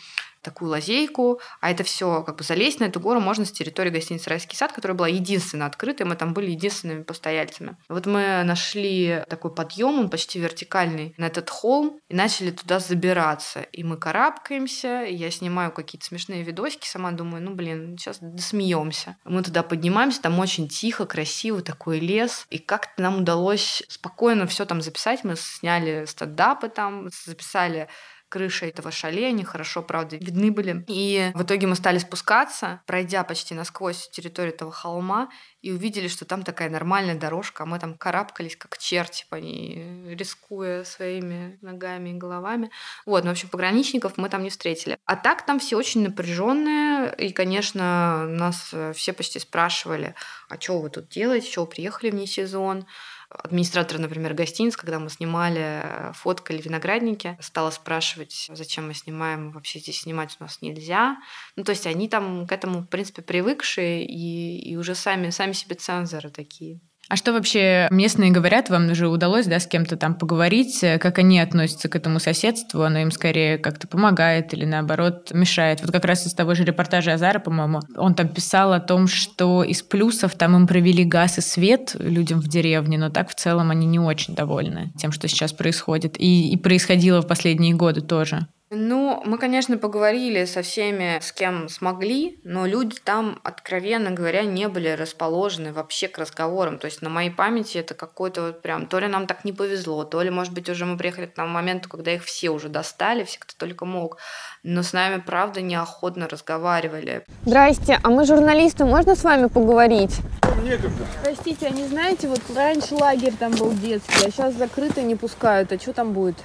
такую 0.46 0.70
лазейку, 0.70 1.40
а 1.60 1.70
это 1.70 1.82
все 1.82 2.22
как 2.22 2.36
бы 2.36 2.44
залезть 2.44 2.80
на 2.80 2.84
эту 2.84 3.00
гору 3.00 3.20
можно 3.20 3.44
с 3.44 3.50
территории 3.50 3.90
гостиницы 3.90 4.30
«Райский 4.30 4.56
сад», 4.56 4.72
которая 4.72 4.96
была 4.96 5.08
единственная 5.08 5.66
открытая, 5.66 6.06
мы 6.06 6.14
там 6.14 6.32
были 6.32 6.52
единственными 6.52 7.02
постояльцами. 7.02 7.76
Вот 7.88 8.06
мы 8.06 8.42
нашли 8.44 9.24
такой 9.28 9.52
подъем, 9.52 9.98
он 9.98 10.08
почти 10.08 10.38
вертикальный, 10.38 11.14
на 11.16 11.26
этот 11.26 11.50
холм, 11.50 11.98
и 12.08 12.14
начали 12.14 12.52
туда 12.52 12.78
забираться. 12.78 13.60
И 13.72 13.82
мы 13.82 13.96
карабкаемся, 13.96 15.02
и 15.02 15.14
я 15.14 15.30
снимаю 15.32 15.72
какие-то 15.72 16.06
смешные 16.06 16.44
видосики, 16.44 16.86
сама 16.86 17.10
думаю, 17.10 17.42
ну 17.42 17.54
блин, 17.54 17.98
сейчас 17.98 18.18
досмеемся. 18.20 19.16
Мы 19.24 19.42
туда 19.42 19.64
поднимаемся, 19.64 20.22
там 20.22 20.38
очень 20.38 20.68
тихо, 20.68 21.06
красиво, 21.06 21.60
такой 21.60 21.98
лес, 21.98 22.46
и 22.50 22.58
как-то 22.58 23.02
нам 23.02 23.18
удалось 23.18 23.82
спокойно 23.88 24.46
все 24.46 24.64
там 24.64 24.80
записать. 24.80 25.24
Мы 25.24 25.34
сняли 25.36 26.04
стендапы 26.06 26.68
там, 26.68 27.08
записали 27.24 27.88
крыши 28.28 28.66
этого 28.66 28.90
шале, 28.90 29.26
они 29.26 29.44
хорошо, 29.44 29.82
правда, 29.82 30.16
видны 30.16 30.50
были. 30.50 30.84
И 30.88 31.30
в 31.34 31.42
итоге 31.42 31.66
мы 31.66 31.76
стали 31.76 31.98
спускаться, 31.98 32.82
пройдя 32.86 33.24
почти 33.24 33.54
насквозь 33.54 34.08
территорию 34.10 34.54
этого 34.54 34.72
холма, 34.72 35.28
и 35.62 35.72
увидели, 35.72 36.06
что 36.06 36.24
там 36.24 36.44
такая 36.44 36.70
нормальная 36.70 37.16
дорожка, 37.16 37.64
а 37.64 37.66
мы 37.66 37.80
там 37.80 37.94
карабкались 37.94 38.56
как 38.56 38.78
черти 38.78 39.26
по 39.28 39.34
ней, 39.34 40.14
рискуя 40.14 40.84
своими 40.84 41.58
ногами 41.60 42.10
и 42.10 42.14
головами. 42.14 42.70
Вот, 43.04 43.24
ну, 43.24 43.30
в 43.30 43.32
общем, 43.32 43.48
пограничников 43.48 44.16
мы 44.16 44.28
там 44.28 44.44
не 44.44 44.50
встретили. 44.50 44.96
А 45.06 45.16
так 45.16 45.44
там 45.44 45.58
все 45.58 45.76
очень 45.76 46.02
напряженные, 46.04 47.12
и, 47.16 47.32
конечно, 47.32 48.26
нас 48.26 48.72
все 48.94 49.12
почти 49.12 49.40
спрашивали, 49.40 50.14
а 50.48 50.60
что 50.60 50.78
вы 50.78 50.90
тут 50.90 51.08
делаете, 51.08 51.60
вы 51.60 51.66
приехали 51.66 52.10
вне 52.10 52.26
сезон, 52.26 52.86
администратор, 53.28 53.98
например, 53.98 54.34
гостиниц, 54.34 54.76
когда 54.76 54.98
мы 54.98 55.10
снимали, 55.10 55.82
э, 55.82 56.12
фоткали 56.14 56.60
виноградники, 56.60 57.36
стала 57.40 57.70
спрашивать, 57.70 58.48
зачем 58.52 58.86
мы 58.88 58.94
снимаем, 58.94 59.50
вообще 59.52 59.78
здесь 59.78 60.00
снимать 60.00 60.36
у 60.40 60.44
нас 60.44 60.62
нельзя. 60.62 61.16
Ну, 61.56 61.64
то 61.64 61.70
есть 61.70 61.86
они 61.86 62.08
там 62.08 62.46
к 62.46 62.52
этому, 62.52 62.80
в 62.80 62.86
принципе, 62.86 63.22
привыкшие 63.22 64.06
и, 64.06 64.58
и 64.70 64.76
уже 64.76 64.94
сами, 64.94 65.30
сами 65.30 65.52
себе 65.52 65.76
цензоры 65.76 66.30
такие. 66.30 66.80
А 67.08 67.14
что 67.14 67.32
вообще 67.32 67.86
местные 67.90 68.32
говорят? 68.32 68.68
Вам 68.68 68.90
уже 68.90 69.06
удалось, 69.08 69.46
да, 69.46 69.60
с 69.60 69.66
кем-то 69.66 69.96
там 69.96 70.14
поговорить? 70.14 70.80
Как 71.00 71.18
они 71.18 71.38
относятся 71.38 71.88
к 71.88 71.94
этому 71.94 72.18
соседству? 72.18 72.82
Оно 72.82 72.98
им 72.98 73.12
скорее 73.12 73.58
как-то 73.58 73.86
помогает 73.86 74.52
или, 74.52 74.64
наоборот, 74.64 75.30
мешает? 75.32 75.82
Вот 75.82 75.92
как 75.92 76.04
раз 76.04 76.26
из 76.26 76.34
того 76.34 76.54
же 76.54 76.64
репортажа 76.64 77.14
Азара, 77.14 77.38
по-моему, 77.38 77.80
он 77.96 78.14
там 78.14 78.28
писал 78.28 78.72
о 78.72 78.80
том, 78.80 79.06
что 79.06 79.62
из 79.62 79.82
плюсов 79.82 80.34
там 80.34 80.56
им 80.56 80.66
провели 80.66 81.04
газ 81.04 81.38
и 81.38 81.42
свет 81.42 81.94
людям 81.98 82.40
в 82.40 82.48
деревне, 82.48 82.98
но 82.98 83.08
так 83.08 83.30
в 83.30 83.34
целом 83.36 83.70
они 83.70 83.86
не 83.86 84.00
очень 84.00 84.34
довольны 84.34 84.92
тем, 84.98 85.12
что 85.12 85.28
сейчас 85.28 85.52
происходит. 85.52 86.16
И, 86.18 86.50
и 86.50 86.56
происходило 86.56 87.22
в 87.22 87.28
последние 87.28 87.74
годы 87.74 88.00
тоже. 88.00 88.48
Ну, 88.70 89.22
мы, 89.24 89.38
конечно, 89.38 89.78
поговорили 89.78 90.44
со 90.44 90.62
всеми, 90.62 91.20
с 91.20 91.30
кем 91.30 91.68
смогли, 91.68 92.40
но 92.42 92.66
люди 92.66 92.96
там, 93.04 93.38
откровенно 93.44 94.10
говоря, 94.10 94.42
не 94.42 94.66
были 94.66 94.88
расположены 94.88 95.72
вообще 95.72 96.08
к 96.08 96.18
разговорам. 96.18 96.78
То 96.78 96.86
есть 96.86 97.00
на 97.00 97.08
моей 97.08 97.30
памяти 97.30 97.78
это 97.78 97.94
какой-то 97.94 98.42
вот 98.46 98.62
прям, 98.62 98.86
то 98.86 98.98
ли 98.98 99.06
нам 99.06 99.28
так 99.28 99.44
не 99.44 99.52
повезло, 99.52 100.02
то 100.02 100.20
ли, 100.20 100.30
может 100.30 100.52
быть, 100.52 100.68
уже 100.68 100.84
мы 100.84 100.98
приехали 100.98 101.26
к 101.26 101.34
тому 101.34 101.48
моменту, 101.48 101.88
когда 101.88 102.12
их 102.12 102.24
все 102.24 102.50
уже 102.50 102.68
достали, 102.68 103.22
все, 103.22 103.38
кто 103.38 103.54
только 103.56 103.84
мог. 103.84 104.18
Но 104.64 104.82
с 104.82 104.92
нами, 104.92 105.22
правда, 105.24 105.60
неохотно 105.60 106.28
разговаривали. 106.28 107.24
Здрасте, 107.44 108.00
а 108.02 108.10
мы 108.10 108.26
журналисты, 108.26 108.84
можно 108.84 109.14
с 109.14 109.22
вами 109.22 109.46
поговорить? 109.46 110.16
Некогда. 110.64 111.04
Простите, 111.22 111.68
а 111.68 111.70
не 111.70 111.84
знаете, 111.84 112.26
вот 112.26 112.40
раньше 112.56 112.96
лагерь 112.96 113.34
там 113.38 113.52
был 113.52 113.70
детский, 113.70 114.26
а 114.26 114.30
сейчас 114.32 114.54
закрытый 114.54 115.04
не 115.04 115.14
пускают. 115.14 115.70
А 115.70 115.78
что 115.78 115.92
там 115.92 116.12
будет? 116.12 116.36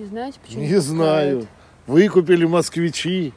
Не 0.00 0.06
знаете, 0.06 0.38
почему? 0.42 0.62
Не 0.62 0.80
знаю. 0.80 1.46
Выкупили 1.86 2.46
москвичи. 2.46 3.34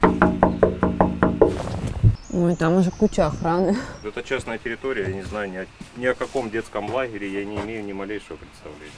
Ой, 2.31 2.55
там 2.55 2.77
уже 2.77 2.89
куча 2.89 3.27
охраны. 3.27 3.75
Это 4.01 4.23
частная 4.23 4.57
территория, 4.57 5.09
я 5.09 5.13
не 5.13 5.23
знаю 5.23 5.51
ни 5.51 5.57
о, 5.57 5.65
ни 5.97 6.05
о 6.05 6.13
каком 6.13 6.49
детском 6.49 6.89
лагере, 6.89 7.29
я 7.33 7.43
не 7.43 7.57
имею 7.57 7.83
ни 7.83 7.91
малейшего 7.91 8.37
представления. 8.37 8.93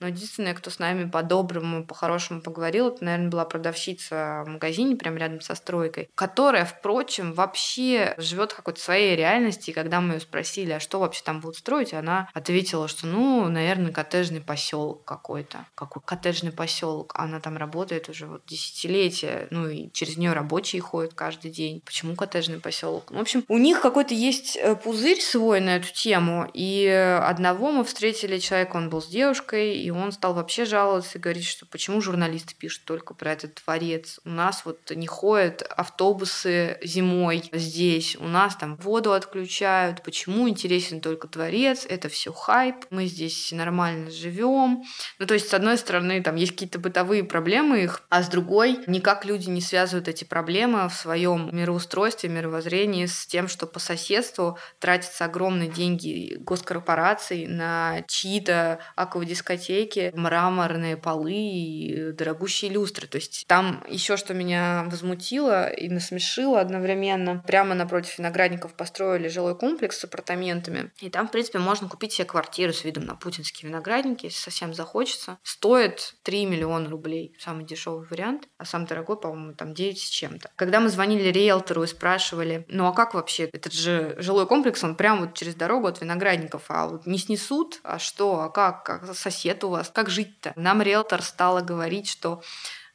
Но 0.00 0.08
единственное, 0.08 0.54
кто 0.54 0.70
с 0.70 0.78
нами 0.78 1.08
по-доброму, 1.08 1.84
по-хорошему 1.84 2.40
поговорил, 2.40 2.88
это, 2.88 3.04
наверное, 3.04 3.30
была 3.30 3.44
продавщица 3.44 4.42
в 4.46 4.48
магазине 4.48 4.96
прямо 4.96 5.18
рядом 5.18 5.40
со 5.40 5.54
стройкой, 5.54 6.08
которая, 6.14 6.64
впрочем, 6.64 7.32
вообще 7.34 8.14
живет 8.16 8.54
какой-то 8.54 8.80
своей 8.80 9.14
реальности. 9.14 9.70
И 9.70 9.74
когда 9.74 10.00
мы 10.00 10.14
ее 10.14 10.20
спросили, 10.20 10.72
а 10.72 10.80
что 10.80 11.00
вообще 11.00 11.22
там 11.22 11.40
будут 11.40 11.56
строить, 11.56 11.92
она 11.92 12.28
ответила, 12.32 12.88
что, 12.88 13.06
ну, 13.06 13.48
наверное, 13.48 13.92
коттеджный 13.92 14.40
поселок 14.40 15.04
какой-то. 15.04 15.66
Какой 15.74 16.02
коттеджный 16.04 16.52
поселок? 16.52 17.12
Она 17.14 17.40
там 17.40 17.56
работает 17.56 18.08
уже 18.08 18.26
вот 18.26 18.42
десятилетия, 18.46 19.48
ну 19.50 19.68
и 19.68 19.90
через 19.92 20.16
нее 20.16 20.32
рабочие 20.32 20.80
ходят 20.80 21.12
каждый 21.14 21.50
день. 21.50 21.82
Почему 21.84 22.16
коттеджный 22.16 22.58
поселок? 22.58 23.10
Ну, 23.10 23.18
в 23.18 23.22
общем, 23.22 23.44
у 23.48 23.58
них 23.58 23.82
какой-то 23.82 24.14
есть 24.14 24.56
э, 24.56 24.76
пузырь 24.76 25.20
свой 25.20 25.60
на 25.60 25.76
эту 25.76 25.92
тему. 25.92 26.50
И 26.54 26.86
одного 26.86 27.70
мы 27.70 27.84
встретили 27.84 28.38
человека, 28.38 28.76
он 28.76 28.88
был 28.88 29.02
с 29.02 29.06
девушкой, 29.06 29.76
и 29.76 29.89
он 29.90 30.12
стал 30.12 30.34
вообще 30.34 30.64
жаловаться 30.64 31.18
и 31.18 31.20
говорить, 31.20 31.46
что 31.46 31.66
почему 31.66 32.00
журналисты 32.00 32.54
пишут 32.54 32.84
только 32.84 33.14
про 33.14 33.32
этот 33.32 33.60
дворец. 33.64 34.20
У 34.24 34.30
нас 34.30 34.64
вот 34.64 34.90
не 34.90 35.06
ходят 35.06 35.62
автобусы 35.62 36.78
зимой 36.82 37.48
здесь, 37.52 38.16
у 38.16 38.28
нас 38.28 38.56
там 38.56 38.76
воду 38.76 39.12
отключают. 39.12 40.02
Почему 40.02 40.48
интересен 40.48 41.00
только 41.00 41.28
дворец? 41.28 41.86
Это 41.88 42.08
все 42.08 42.32
хайп, 42.32 42.76
мы 42.90 43.06
здесь 43.06 43.52
нормально 43.52 44.10
живем. 44.10 44.82
Ну, 45.18 45.26
то 45.26 45.34
есть, 45.34 45.48
с 45.48 45.54
одной 45.54 45.78
стороны, 45.78 46.22
там 46.22 46.36
есть 46.36 46.52
какие-то 46.52 46.78
бытовые 46.78 47.24
проблемы 47.24 47.82
их, 47.82 48.02
а 48.08 48.22
с 48.22 48.28
другой, 48.28 48.80
никак 48.86 49.24
люди 49.24 49.48
не 49.48 49.60
связывают 49.60 50.08
эти 50.08 50.24
проблемы 50.24 50.88
в 50.88 50.94
своем 50.94 51.54
мироустройстве, 51.54 52.28
мировоззрении 52.28 53.06
с 53.06 53.26
тем, 53.26 53.48
что 53.48 53.66
по 53.66 53.78
соседству 53.78 54.58
тратятся 54.78 55.24
огромные 55.24 55.68
деньги 55.68 56.36
госкорпораций 56.38 57.46
на 57.46 58.02
чьи-то 58.08 58.80
аквадискотеки, 58.96 59.79
библиотеки, 59.80 60.12
мраморные 60.14 60.96
полы 60.96 61.32
и 61.32 62.12
дорогущие 62.12 62.70
люстры. 62.70 63.06
То 63.06 63.16
есть 63.16 63.44
там 63.46 63.84
еще 63.88 64.16
что 64.16 64.34
меня 64.34 64.84
возмутило 64.90 65.68
и 65.68 65.88
насмешило 65.88 66.60
одновременно. 66.60 67.42
Прямо 67.46 67.74
напротив 67.74 68.18
виноградников 68.18 68.74
построили 68.74 69.28
жилой 69.28 69.56
комплекс 69.56 69.98
с 69.98 70.04
апартаментами. 70.04 70.90
И 71.00 71.10
там, 71.10 71.28
в 71.28 71.30
принципе, 71.30 71.58
можно 71.58 71.88
купить 71.88 72.12
себе 72.12 72.26
квартиру 72.26 72.72
с 72.72 72.84
видом 72.84 73.04
на 73.04 73.14
путинские 73.14 73.70
виноградники, 73.70 74.26
если 74.26 74.38
совсем 74.38 74.74
захочется. 74.74 75.38
Стоит 75.42 76.14
3 76.22 76.46
миллиона 76.46 76.88
рублей. 76.88 77.34
Самый 77.38 77.64
дешевый 77.64 78.06
вариант. 78.08 78.48
А 78.58 78.64
самый 78.64 78.86
дорогой, 78.86 79.18
по-моему, 79.18 79.54
там 79.54 79.74
9 79.74 79.98
с 79.98 80.08
чем-то. 80.08 80.50
Когда 80.56 80.80
мы 80.80 80.88
звонили 80.88 81.28
риэлтору 81.30 81.82
и 81.82 81.86
спрашивали, 81.86 82.66
ну 82.68 82.86
а 82.86 82.92
как 82.92 83.14
вообще? 83.14 83.44
Этот 83.52 83.72
же 83.72 84.16
жилой 84.18 84.46
комплекс, 84.46 84.82
он 84.84 84.94
прямо 84.94 85.22
вот 85.26 85.34
через 85.34 85.54
дорогу 85.54 85.86
от 85.86 86.00
виноградников. 86.00 86.64
А 86.68 86.88
вот 86.88 87.06
не 87.06 87.18
снесут? 87.18 87.80
А 87.82 87.98
что? 87.98 88.40
А 88.40 88.48
как? 88.48 88.84
Как 88.84 89.14
сосед 89.14 89.64
у 89.70 89.72
вас? 89.76 89.90
Как 89.90 90.10
жить-то? 90.10 90.52
Нам 90.56 90.82
риэлтор 90.82 91.22
стала 91.22 91.60
говорить, 91.60 92.08
что 92.08 92.42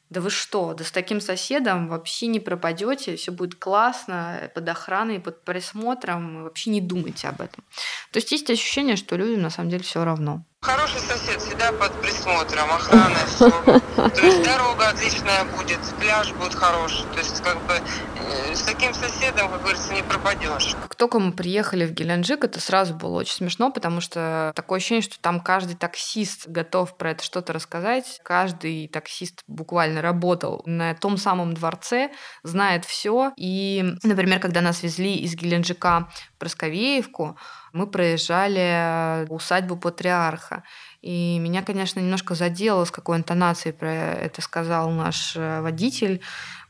да 0.08 0.20
вы 0.20 0.30
что, 0.30 0.74
да 0.74 0.84
с 0.84 0.92
таким 0.92 1.20
соседом 1.20 1.88
вообще 1.88 2.28
не 2.28 2.38
пропадете, 2.38 3.16
все 3.16 3.32
будет 3.32 3.56
классно, 3.56 4.50
под 4.54 4.68
охраной, 4.68 5.18
под 5.18 5.44
присмотром, 5.44 6.44
вообще 6.44 6.70
не 6.70 6.80
думайте 6.80 7.28
об 7.28 7.40
этом. 7.40 7.64
То 8.12 8.18
есть 8.18 8.30
есть 8.30 8.48
ощущение, 8.48 8.96
что 8.96 9.16
людям 9.16 9.42
на 9.42 9.50
самом 9.50 9.70
деле 9.70 9.82
все 9.82 10.04
равно. 10.04 10.44
Хороший 10.66 10.98
сосед 10.98 11.40
всегда 11.40 11.70
под 11.70 11.92
присмотром, 12.00 12.68
охрана, 12.72 13.14
все. 13.28 13.50
То 13.50 14.26
есть 14.26 14.42
дорога 14.42 14.88
отличная 14.88 15.44
будет, 15.56 15.78
пляж 16.00 16.32
будет 16.32 16.56
хороший. 16.56 17.06
То 17.12 17.20
есть 17.20 17.40
как 17.40 17.56
бы 17.66 17.74
э, 17.74 18.52
с 18.52 18.62
таким 18.62 18.92
соседом, 18.92 19.48
как 19.48 19.60
говорится, 19.60 19.94
не 19.94 20.02
пропадешь. 20.02 20.74
Как 20.82 20.96
только 20.96 21.20
мы 21.20 21.30
приехали 21.30 21.86
в 21.86 21.92
Геленджик, 21.92 22.42
это 22.42 22.58
сразу 22.58 22.94
было 22.94 23.20
очень 23.20 23.34
смешно, 23.34 23.70
потому 23.70 24.00
что 24.00 24.50
такое 24.56 24.78
ощущение, 24.78 25.02
что 25.02 25.20
там 25.20 25.38
каждый 25.38 25.76
таксист 25.76 26.48
готов 26.48 26.96
про 26.96 27.12
это 27.12 27.22
что-то 27.22 27.52
рассказать. 27.52 28.18
Каждый 28.24 28.88
таксист 28.88 29.44
буквально 29.46 30.02
работал 30.02 30.62
на 30.66 30.94
том 30.94 31.16
самом 31.16 31.54
дворце, 31.54 32.10
знает 32.42 32.84
все. 32.84 33.32
И, 33.36 33.84
например, 34.02 34.40
когда 34.40 34.62
нас 34.62 34.82
везли 34.82 35.14
из 35.14 35.36
Геленджика 35.36 36.08
в 36.34 36.38
Просковеевку, 36.40 37.38
мы 37.76 37.86
проезжали 37.86 39.26
усадьбу 39.28 39.76
патриарха. 39.76 40.64
И 41.02 41.38
меня, 41.38 41.62
конечно, 41.62 42.00
немножко 42.00 42.34
задело, 42.34 42.84
с 42.84 42.90
какой 42.90 43.18
интонацией 43.18 43.74
про 43.74 43.92
это 43.92 44.40
сказал 44.42 44.90
наш 44.90 45.36
э, 45.36 45.60
водитель. 45.60 46.20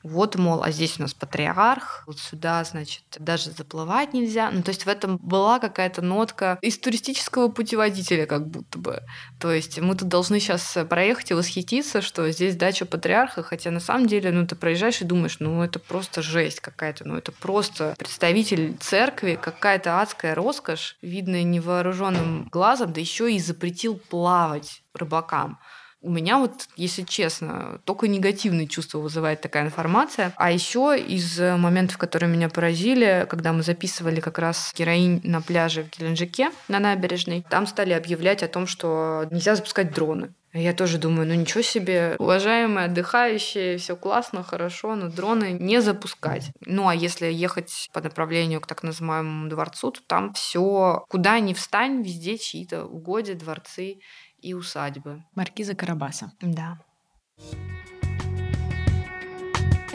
Вот, 0.06 0.36
мол, 0.36 0.62
а 0.62 0.70
здесь 0.70 0.98
у 0.98 1.02
нас 1.02 1.14
патриарх, 1.14 2.04
вот 2.06 2.18
сюда, 2.18 2.62
значит, 2.64 3.02
даже 3.18 3.50
заплывать 3.50 4.12
нельзя. 4.12 4.50
Ну, 4.50 4.62
то 4.62 4.70
есть 4.70 4.86
в 4.86 4.88
этом 4.88 5.18
была 5.18 5.58
какая-то 5.58 6.02
нотка 6.02 6.58
из 6.62 6.78
туристического 6.78 7.48
путеводителя 7.48 8.26
как 8.26 8.46
будто 8.46 8.78
бы. 8.78 9.02
То 9.40 9.52
есть 9.52 9.78
мы 9.80 9.96
тут 9.96 10.08
должны 10.08 10.38
сейчас 10.38 10.78
проехать 10.88 11.32
и 11.32 11.34
восхититься, 11.34 12.02
что 12.02 12.30
здесь 12.30 12.56
дача 12.56 12.86
патриарха, 12.86 13.42
хотя 13.42 13.70
на 13.70 13.80
самом 13.80 14.06
деле, 14.06 14.30
ну, 14.30 14.46
ты 14.46 14.54
проезжаешь 14.54 15.00
и 15.00 15.04
думаешь, 15.04 15.38
ну, 15.40 15.62
это 15.62 15.78
просто 15.78 16.22
жесть 16.22 16.60
какая-то, 16.60 17.06
ну, 17.06 17.16
это 17.16 17.32
просто 17.32 17.94
представитель 17.98 18.76
церкви, 18.78 19.38
какая-то 19.40 20.00
адская 20.00 20.34
роскошь, 20.34 20.98
видная 21.02 21.42
невооруженным 21.42 22.48
глазом, 22.50 22.92
да 22.92 23.00
еще 23.00 23.32
и 23.32 23.38
запретил 23.38 23.96
плавать 23.96 24.82
рыбакам. 24.94 25.58
У 26.02 26.10
меня 26.10 26.38
вот, 26.38 26.68
если 26.76 27.02
честно, 27.02 27.80
только 27.84 28.06
негативные 28.06 28.68
чувства 28.68 28.98
вызывает 28.98 29.40
такая 29.40 29.64
информация. 29.64 30.32
А 30.36 30.50
еще 30.52 30.96
из 30.98 31.38
моментов, 31.38 31.98
которые 31.98 32.30
меня 32.30 32.48
поразили, 32.48 33.26
когда 33.28 33.52
мы 33.52 33.62
записывали 33.62 34.20
как 34.20 34.38
раз 34.38 34.72
героинь 34.76 35.20
на 35.24 35.40
пляже 35.40 35.84
в 35.84 35.90
Геленджике, 35.90 36.50
на 36.68 36.78
набережной, 36.78 37.44
там 37.48 37.66
стали 37.66 37.92
объявлять 37.92 38.42
о 38.42 38.48
том, 38.48 38.66
что 38.66 39.26
нельзя 39.30 39.56
запускать 39.56 39.92
дроны. 39.92 40.32
Я 40.58 40.72
тоже 40.72 40.96
думаю, 40.96 41.28
ну 41.28 41.34
ничего 41.34 41.60
себе, 41.60 42.16
уважаемые 42.18 42.86
отдыхающие, 42.86 43.76
все 43.76 43.94
классно, 43.94 44.42
хорошо, 44.42 44.94
но 44.94 45.08
дроны 45.10 45.52
не 45.52 45.82
запускать. 45.82 46.50
Ну 46.64 46.88
а 46.88 46.94
если 46.94 47.26
ехать 47.26 47.90
по 47.92 48.00
направлению 48.00 48.62
к 48.62 48.66
так 48.66 48.82
называемому 48.82 49.50
дворцу, 49.50 49.90
то 49.90 50.00
там 50.06 50.32
все, 50.32 51.04
куда 51.10 51.38
ни 51.40 51.52
встань, 51.52 52.02
везде 52.02 52.38
чьи-то 52.38 52.86
угодья, 52.86 53.34
дворцы 53.34 53.98
и 54.46 54.54
усадьбы. 54.54 55.24
Маркиза 55.34 55.74
Карабаса. 55.74 56.32
Да. 56.40 56.78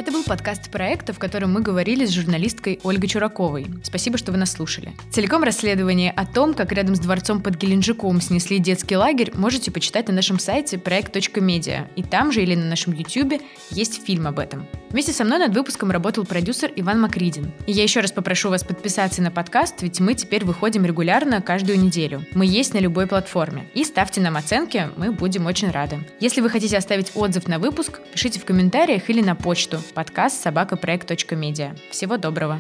Это 0.02 0.12
был 0.12 0.24
подкаст 0.24 0.72
проекта, 0.72 1.14
в 1.14 1.20
котором 1.20 1.54
мы 1.54 1.62
говорили 1.62 2.08
с 2.08 2.10
журналисткой 2.10 2.80
Ольгой 2.82 3.08
Чураковой. 3.08 3.68
Спасибо, 3.84 4.18
что 4.18 4.32
вы 4.32 4.39
нас 4.39 4.52
слушали. 4.52 4.93
Целиком 5.12 5.43
расследование 5.43 6.10
о 6.10 6.26
том, 6.26 6.56
как 6.56 6.72
рядом 6.72 6.95
с 6.95 6.99
дворцом 6.99 7.39
под 7.39 7.56
Геленджиком 7.58 8.20
снесли 8.20 8.58
детский 8.58 8.97
лагерь, 8.97 9.32
можете 9.36 9.70
почитать 9.70 10.08
на 10.08 10.16
нашем 10.16 10.39
сайте 10.39 10.80
проект.медиа. 10.80 11.88
И 11.95 12.02
там 12.02 12.32
же 12.32 12.41
или 12.41 12.56
на 12.56 12.66
нашем 12.66 12.93
YouTube 12.93 13.43
есть 13.70 14.04
фильм 14.04 14.26
об 14.26 14.39
этом. 14.39 14.66
Вместе 14.89 15.14
со 15.14 15.24
мной 15.24 15.38
над 15.38 15.56
выпуском 15.56 15.91
работал 15.91 16.26
продюсер 16.26 16.74
Иван 16.76 16.99
Макридин. 16.99 17.54
И 17.68 17.72
я 17.72 17.84
еще 17.84 17.99
раз 17.99 18.12
попрошу 18.12 18.49
вас 18.49 18.64
подписаться 18.64 19.22
на 19.22 19.30
подкаст, 19.30 19.84
ведь 19.84 19.99
мы 19.99 20.16
теперь 20.16 20.43
выходим 20.45 20.84
регулярно 20.84 21.43
каждую 21.43 21.80
неделю. 21.80 22.26
Мы 22.34 22.47
есть 22.47 22.74
на 22.74 22.80
любой 22.80 23.06
платформе. 23.06 23.68
И 23.76 23.84
ставьте 23.84 24.20
нам 24.20 24.36
оценки, 24.36 24.89
мы 24.97 25.12
будем 25.12 25.45
очень 25.45 25.70
рады. 25.70 25.99
Если 26.20 26.41
вы 26.41 26.49
хотите 26.49 26.76
оставить 26.76 27.12
отзыв 27.14 27.47
на 27.47 27.60
выпуск, 27.60 28.02
пишите 28.12 28.39
в 28.39 28.45
комментариях 28.45 29.10
или 29.12 29.22
на 29.22 29.36
почту 29.36 29.80
подкаст 29.92 30.42
собакапроект.медиа. 30.42 31.76
Всего 31.89 32.18
доброго! 32.18 32.60